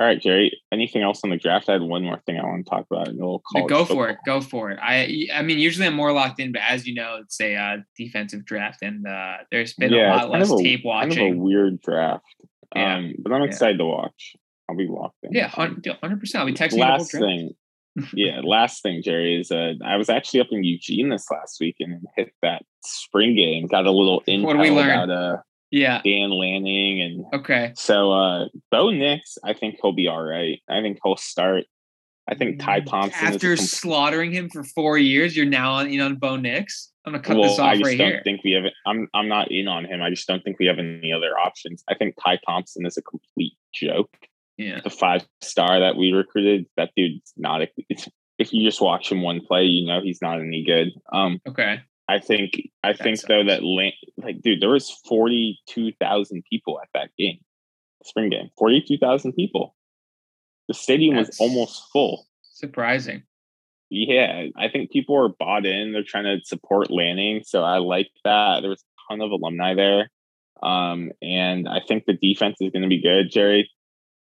all 0.00 0.06
right, 0.06 0.20
Jerry. 0.20 0.58
Anything 0.72 1.02
else 1.02 1.20
on 1.22 1.30
the 1.30 1.36
draft? 1.36 1.68
I 1.68 1.72
had 1.74 1.82
one 1.82 2.04
more 2.04 2.18
thing 2.26 2.38
I 2.38 2.42
want 2.44 2.64
to 2.64 2.70
talk 2.70 2.86
about. 2.90 3.08
A 3.08 3.10
little 3.12 3.42
Yeah, 3.54 3.60
college 3.60 3.68
go 3.70 3.78
football. 3.84 3.96
for 3.96 4.08
it. 4.10 4.18
Go 4.24 4.40
for 4.40 4.70
it. 4.70 4.78
I 4.82 5.26
I 5.34 5.42
mean, 5.42 5.58
usually 5.58 5.86
I'm 5.86 5.94
more 5.94 6.12
locked 6.12 6.40
in, 6.40 6.52
but 6.52 6.62
as 6.66 6.86
you 6.86 6.94
know, 6.94 7.18
it's 7.22 7.40
a 7.40 7.54
uh, 7.54 7.76
defensive 7.96 8.44
draft, 8.46 8.80
and 8.82 9.06
uh, 9.06 9.36
there's 9.50 9.74
been 9.74 9.92
Yeah, 9.92 10.14
a 10.14 10.16
lot 10.26 10.30
less 10.30 10.50
a- 10.50 10.56
tape 10.56 10.82
Kind 10.84 11.12
of 11.12 11.18
a 11.18 11.30
weird 11.32 11.80
draft. 11.82 12.24
Yeah, 12.74 12.96
Um, 12.96 13.14
but 13.18 13.32
I'm 13.32 13.42
yeah. 13.42 13.48
excited 13.48 13.78
to 13.78 13.84
watch. 13.84 14.36
I'll 14.68 14.76
be 14.76 14.86
locked 14.88 15.16
in. 15.24 15.32
Yeah, 15.32 15.48
hundred 15.48 15.82
percent. 16.20 16.40
I'll 16.40 16.46
be 16.46 16.54
texting 16.54 16.78
last 16.78 17.12
thing. 17.12 17.50
yeah, 18.14 18.40
last 18.44 18.82
thing, 18.84 19.02
Jerry, 19.02 19.40
is 19.40 19.50
uh, 19.50 19.72
I 19.84 19.96
was 19.96 20.08
actually 20.08 20.40
up 20.40 20.46
in 20.52 20.62
Eugene 20.62 21.08
this 21.10 21.26
last 21.30 21.58
weekend 21.60 21.92
and 21.92 22.06
hit 22.16 22.32
that 22.40 22.62
spring 22.84 23.34
game. 23.34 23.66
Got 23.66 23.86
a 23.86 23.90
little 23.90 24.22
intel 24.28 24.44
What 24.44 24.58
we 24.58 24.70
learn? 24.70 24.90
about 24.90 25.10
uh, 25.10 25.36
Yeah. 25.70 26.00
Dan 26.02 26.30
Lanning 26.30 27.00
and 27.02 27.40
Okay. 27.40 27.72
so 27.76 28.12
uh 28.12 28.46
Bo 28.70 28.90
Nix, 28.90 29.38
I 29.44 29.52
think 29.54 29.78
he'll 29.80 29.92
be 29.92 30.08
all 30.08 30.22
right. 30.22 30.58
I 30.68 30.80
think 30.82 30.98
he'll 31.04 31.16
start. 31.16 31.64
I 32.28 32.34
think 32.34 32.60
Ty 32.60 32.80
Thompson 32.80 33.26
Mm, 33.28 33.34
After 33.34 33.52
is 33.54 33.70
slaughtering 33.72 34.30
him 34.32 34.50
for 34.50 34.62
four 34.62 34.98
years, 34.98 35.36
you're 35.36 35.46
now 35.46 35.72
on 35.72 35.88
in 35.88 36.00
on 36.00 36.16
Bo 36.16 36.36
Nix. 36.36 36.92
I'm 37.04 37.12
gonna 37.12 37.22
cut 37.24 37.36
well, 37.36 37.48
this 37.50 37.58
off 37.58 37.70
I 37.70 37.74
just 37.76 37.84
right 37.86 37.98
don't 37.98 38.10
here. 38.10 38.20
think 38.22 38.44
we 38.44 38.52
have. 38.52 38.64
I'm 38.86 39.08
I'm 39.14 39.26
not 39.28 39.50
in 39.50 39.66
on 39.68 39.84
him. 39.84 40.02
I 40.02 40.10
just 40.10 40.28
don't 40.28 40.42
think 40.44 40.58
we 40.58 40.66
have 40.66 40.78
any 40.78 41.12
other 41.12 41.36
options. 41.38 41.82
I 41.88 41.94
think 41.94 42.14
Ty 42.22 42.38
Thompson 42.46 42.84
is 42.86 42.96
a 42.98 43.02
complete 43.02 43.54
joke. 43.74 44.10
yeah. 44.58 44.80
The 44.84 44.90
five 44.90 45.26
star 45.40 45.80
that 45.80 45.96
we 45.96 46.12
recruited, 46.12 46.66
that 46.76 46.90
dude's 46.96 47.32
not. 47.36 47.62
A, 47.62 47.68
it's, 47.88 48.06
if 48.38 48.52
you 48.52 48.64
just 48.68 48.80
watch 48.80 49.10
him 49.10 49.22
one 49.22 49.40
play, 49.40 49.64
you 49.64 49.86
know 49.86 50.00
he's 50.02 50.20
not 50.22 50.40
any 50.40 50.62
good. 50.64 50.88
Um, 51.12 51.40
Okay. 51.48 51.80
I 52.10 52.18
think 52.18 52.60
I 52.82 52.92
think 52.92 53.18
sucks. 53.18 53.28
though 53.28 53.44
that 53.44 53.62
like 53.62 54.42
dude, 54.42 54.60
there 54.60 54.70
was 54.70 54.90
forty 55.08 55.60
two 55.68 55.92
thousand 56.00 56.42
people 56.50 56.80
at 56.82 56.88
that 56.92 57.10
game, 57.16 57.38
spring 58.04 58.30
game. 58.30 58.50
Forty 58.58 58.82
two 58.86 58.98
thousand 58.98 59.34
people. 59.34 59.76
The 60.66 60.74
stadium 60.74 61.16
was 61.16 61.36
almost 61.38 61.84
full. 61.92 62.26
Surprising. 62.42 63.22
Yeah, 63.90 64.46
I 64.56 64.68
think 64.68 64.90
people 64.90 65.16
are 65.16 65.28
bought 65.28 65.66
in. 65.66 65.92
They're 65.92 66.02
trying 66.02 66.24
to 66.24 66.44
support 66.44 66.90
Lanning, 66.90 67.42
so 67.44 67.62
I 67.62 67.78
like 67.78 68.10
that. 68.24 68.60
There 68.60 68.70
was 68.70 68.82
a 68.82 69.12
ton 69.12 69.20
of 69.20 69.30
alumni 69.30 69.74
there, 69.74 70.10
um, 70.62 71.12
and 71.22 71.68
I 71.68 71.78
think 71.86 72.06
the 72.06 72.14
defense 72.14 72.56
is 72.60 72.70
going 72.70 72.82
to 72.82 72.88
be 72.88 73.02
good. 73.02 73.30
Jerry, 73.30 73.70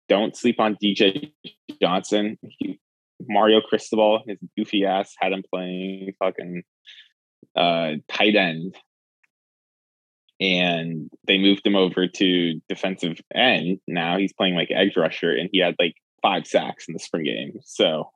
don't 0.08 0.36
sleep 0.36 0.58
on 0.58 0.76
DJ 0.82 1.32
Johnson. 1.80 2.38
He, 2.42 2.80
Mario 3.28 3.60
Cristobal, 3.60 4.22
his 4.26 4.38
goofy 4.56 4.84
ass, 4.84 5.14
had 5.20 5.32
him 5.32 5.42
playing 5.52 6.12
fucking 6.18 6.62
uh, 7.56 7.92
tight 8.08 8.36
end, 8.36 8.76
and 10.40 11.10
they 11.26 11.38
moved 11.38 11.66
him 11.66 11.76
over 11.76 12.06
to 12.06 12.60
defensive 12.68 13.18
end. 13.34 13.78
Now 13.86 14.18
he's 14.18 14.32
playing 14.32 14.54
like 14.54 14.68
edge 14.70 14.96
rusher, 14.96 15.30
and 15.30 15.48
he 15.52 15.60
had 15.60 15.74
like 15.78 15.94
five 16.26 16.46
sacks 16.46 16.88
in 16.88 16.92
the 16.92 16.98
spring 16.98 17.24
game. 17.24 17.60
So, 17.64 18.10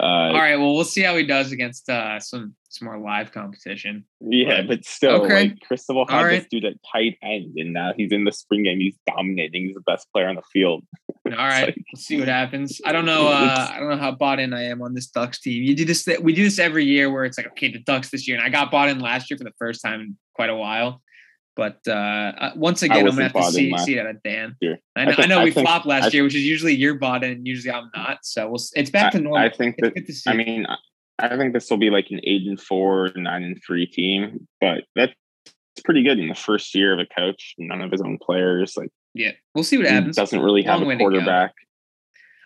uh, 0.00 0.02
all 0.02 0.32
right. 0.32 0.56
Well, 0.56 0.74
we'll 0.74 0.84
see 0.84 1.02
how 1.02 1.16
he 1.16 1.26
does 1.26 1.52
against 1.52 1.88
uh, 1.90 2.18
some 2.20 2.54
some 2.68 2.86
more 2.86 2.98
live 2.98 3.32
competition. 3.32 4.04
Yeah, 4.20 4.62
but, 4.62 4.68
but 4.68 4.84
still, 4.84 5.22
okay. 5.24 5.34
like 5.34 5.60
Cristobal 5.66 6.06
had 6.08 6.22
right. 6.22 6.38
this 6.40 6.48
dude 6.50 6.64
at 6.64 6.74
tight 6.90 7.18
end, 7.22 7.54
and 7.56 7.72
now 7.72 7.92
he's 7.94 8.12
in 8.12 8.24
the 8.24 8.32
spring 8.32 8.62
game. 8.62 8.78
He's 8.78 8.96
dominating. 9.06 9.66
He's 9.66 9.74
the 9.74 9.82
best 9.82 10.08
player 10.12 10.28
on 10.28 10.36
the 10.36 10.42
field. 10.52 10.84
All 11.26 11.32
right, 11.36 11.66
like, 11.66 11.76
we'll 11.76 12.00
see 12.00 12.18
what 12.18 12.28
happens. 12.28 12.80
I 12.84 12.92
don't 12.92 13.06
know. 13.06 13.28
Uh, 13.28 13.68
I 13.72 13.78
don't 13.78 13.90
know 13.90 13.98
how 13.98 14.12
bought 14.12 14.40
in 14.40 14.54
I 14.54 14.64
am 14.64 14.80
on 14.80 14.94
this 14.94 15.08
Ducks 15.08 15.40
team. 15.40 15.62
You 15.62 15.74
do 15.76 15.84
this. 15.84 16.08
We 16.22 16.32
do 16.32 16.44
this 16.44 16.58
every 16.58 16.86
year, 16.86 17.10
where 17.10 17.24
it's 17.24 17.36
like, 17.36 17.48
okay, 17.48 17.70
the 17.70 17.80
Ducks 17.80 18.10
this 18.10 18.26
year, 18.26 18.38
and 18.38 18.46
I 18.46 18.48
got 18.48 18.70
bought 18.70 18.88
in 18.88 19.00
last 19.00 19.30
year 19.30 19.36
for 19.36 19.44
the 19.44 19.54
first 19.58 19.82
time 19.82 20.00
in 20.00 20.16
quite 20.34 20.50
a 20.50 20.56
while. 20.56 21.02
But 21.60 21.80
uh, 21.86 21.92
uh 21.92 22.52
once 22.56 22.82
again, 22.82 23.06
I'm 23.06 23.10
gonna 23.10 23.24
have 23.24 23.34
to 23.34 23.52
see, 23.52 23.76
see 23.76 23.96
that 23.96 24.06
at 24.06 24.22
Dan. 24.22 24.56
Year. 24.62 24.78
I 24.96 25.04
know, 25.04 25.10
I, 25.10 25.14
think, 25.14 25.24
I 25.26 25.28
know 25.28 25.44
we 25.44 25.50
think, 25.50 25.66
flopped 25.66 25.84
last 25.84 26.04
I, 26.04 26.08
year, 26.08 26.22
which 26.22 26.34
is 26.34 26.42
usually 26.42 26.74
you're 26.74 26.94
bought 26.94 27.22
in, 27.22 27.44
usually 27.44 27.70
I'm 27.70 27.90
not. 27.94 28.20
So 28.22 28.48
we'll, 28.48 28.62
it's 28.72 28.88
back 28.88 29.12
to 29.12 29.20
normal. 29.20 29.46
I 29.46 29.50
think 29.54 29.76
that. 29.82 30.22
I 30.26 30.32
mean, 30.32 30.66
I 31.18 31.36
think 31.36 31.52
this 31.52 31.68
will 31.68 31.76
be 31.76 31.90
like 31.90 32.06
an 32.10 32.20
eight 32.24 32.46
and 32.46 32.58
four, 32.58 33.10
nine 33.14 33.42
and 33.42 33.60
three 33.62 33.84
team, 33.84 34.48
but 34.58 34.84
that's 34.96 35.12
pretty 35.84 36.02
good 36.02 36.18
in 36.18 36.28
the 36.28 36.34
first 36.34 36.74
year 36.74 36.94
of 36.94 36.98
a 36.98 37.04
coach. 37.14 37.54
None 37.58 37.82
of 37.82 37.92
his 37.92 38.00
own 38.00 38.16
players, 38.22 38.74
like 38.78 38.88
yeah, 39.12 39.32
we'll 39.54 39.62
see 39.62 39.76
what 39.76 39.86
happens. 39.86 40.16
Doesn't 40.16 40.40
really 40.40 40.62
have 40.62 40.80
Long 40.80 40.92
a 40.92 40.96
quarterback. 40.96 41.52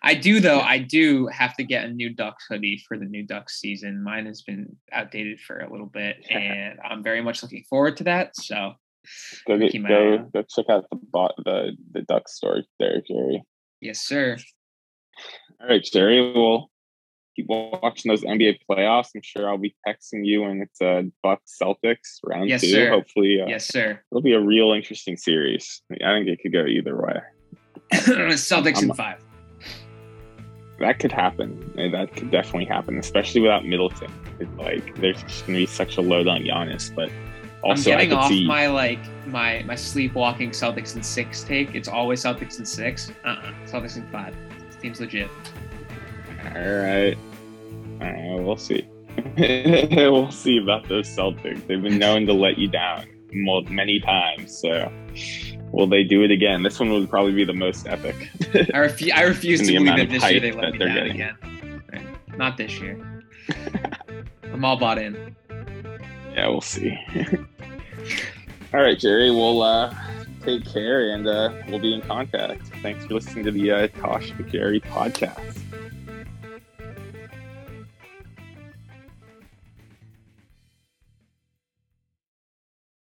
I 0.03 0.14
do 0.14 0.40
though. 0.40 0.59
I 0.59 0.79
do 0.79 1.29
have 1.29 1.55
to 1.55 1.62
get 1.62 1.85
a 1.85 1.88
new 1.88 2.12
Ducks 2.12 2.46
hoodie 2.50 2.83
for 2.88 2.98
the 2.98 3.05
new 3.05 3.22
Ducks 3.22 3.61
season. 3.61 4.03
Mine 4.03 4.27
has 4.27 4.42
been 4.42 4.74
outdated 4.90 5.38
for 5.38 5.61
a 5.61 5.70
little 5.70 5.87
bit, 5.87 6.16
and 6.31 6.81
I'm 6.85 7.05
very 7.05 7.22
much 7.22 7.44
looking 7.44 7.62
forward 7.70 7.96
to 7.98 8.05
that. 8.05 8.35
So 8.35 8.72
go 9.46 9.58
get, 9.58 9.72
go 9.86 10.30
go 10.32 10.42
check 10.42 10.66
out 10.68 10.86
the 10.90 10.98
bot 11.12 11.34
the 11.44 11.76
the 11.92 12.02
Duck 12.02 12.28
store 12.28 12.62
there, 12.78 13.02
Jerry. 13.06 13.42
Yes, 13.80 14.00
sir. 14.00 14.36
All 15.60 15.68
right, 15.68 15.82
Jerry. 15.82 16.32
Well, 16.32 16.70
keep 17.36 17.46
watching 17.48 18.10
those 18.10 18.22
NBA 18.22 18.58
playoffs. 18.70 19.08
I'm 19.14 19.22
sure 19.22 19.48
I'll 19.48 19.58
be 19.58 19.74
texting 19.86 20.24
you 20.24 20.42
when 20.42 20.62
it's 20.62 20.80
a 20.80 20.98
uh, 20.98 21.02
Bucks 21.22 21.56
Celtics 21.60 22.18
round 22.24 22.48
yes, 22.48 22.60
two. 22.60 22.68
Sir. 22.68 22.90
Hopefully, 22.90 23.40
uh, 23.40 23.46
yes, 23.46 23.66
sir. 23.66 24.00
It'll 24.10 24.22
be 24.22 24.32
a 24.32 24.40
real 24.40 24.72
interesting 24.72 25.16
series. 25.16 25.82
I 25.92 26.14
think 26.14 26.28
it 26.28 26.40
could 26.42 26.52
go 26.52 26.66
either 26.66 26.96
way. 26.96 27.20
Celtics 27.92 28.82
in 28.82 28.92
five. 28.94 29.22
That 30.80 30.98
could 30.98 31.12
happen. 31.12 31.72
That 31.76 32.14
could 32.14 32.30
definitely 32.30 32.64
happen, 32.66 32.98
especially 32.98 33.40
without 33.40 33.64
Middleton. 33.64 34.10
like 34.58 34.96
there's 34.96 35.22
just 35.22 35.46
gonna 35.46 35.58
be 35.58 35.66
such 35.66 35.96
a 35.96 36.00
load 36.00 36.26
on 36.26 36.42
Giannis, 36.42 36.94
but 36.94 37.10
also 37.64 37.92
I'm 37.92 37.98
getting 37.98 38.12
off 38.12 38.29
see... 38.29 38.46
my 38.46 38.66
like 38.66 39.00
my 39.27 39.62
my 39.66 39.74
sleepwalking 39.74 40.50
Celtics 40.50 40.94
in 40.96 41.03
six 41.03 41.42
take. 41.42 41.74
It's 41.74 41.88
always 41.88 42.22
Celtics 42.22 42.59
in 42.59 42.66
six. 42.66 43.11
Uh 43.24 43.29
uh-uh. 43.29 43.53
Celtics 43.66 43.96
in 43.96 44.07
five. 44.09 44.35
This 44.66 44.77
team's 44.77 45.00
legit. 45.00 45.31
All 46.44 46.53
right. 46.53 47.16
All 48.00 48.11
right, 48.11 48.42
we'll 48.42 48.57
see. 48.57 48.87
we'll 49.38 50.31
see 50.31 50.59
about 50.59 50.88
those 50.88 51.09
Celtics. 51.09 51.66
They've 51.66 51.83
been 51.83 51.98
known 51.98 52.27
to 52.27 52.33
let 52.33 52.59
you 52.59 52.68
down 52.68 53.07
many 53.33 54.00
times. 54.00 54.57
So, 54.59 54.92
will 55.72 55.87
they 55.87 56.05
do 56.05 56.22
it 56.22 56.31
again? 56.31 56.62
This 56.62 56.79
one 56.79 56.90
would 56.90 57.09
probably 57.09 57.33
be 57.33 57.44
the 57.44 57.55
most 57.55 57.87
epic. 57.87 58.31
I, 58.40 58.79
refu- 58.79 59.12
I 59.12 59.22
refuse 59.22 59.61
to 59.61 59.72
believe 59.72 59.96
that 59.96 60.11
this 60.11 60.31
year 60.31 60.40
they 60.40 60.53
let 60.53 60.72
me 60.72 60.79
down 60.79 60.94
getting. 60.94 61.12
again. 61.12 61.83
Right. 61.92 62.37
Not 62.38 62.57
this 62.57 62.79
year. 62.81 63.24
I'm 64.44 64.64
all 64.64 64.77
bought 64.77 64.98
in. 64.98 65.35
Yeah, 66.34 66.48
we'll 66.48 66.60
see. 66.60 66.98
all 68.74 68.80
right, 68.80 68.98
Jerry. 68.98 69.30
We'll 69.30 69.62
uh, 69.62 69.94
take 70.42 70.64
care 70.66 71.14
and 71.14 71.26
uh, 71.26 71.52
we'll 71.68 71.78
be 71.78 71.94
in 71.94 72.00
contact. 72.02 72.66
Thanks 72.82 73.06
for 73.06 73.14
listening 73.14 73.44
to 73.44 73.50
the 73.50 73.70
uh, 73.70 73.88
Tosh 73.88 74.32
McGarry 74.32 74.82
podcast. 74.82 75.63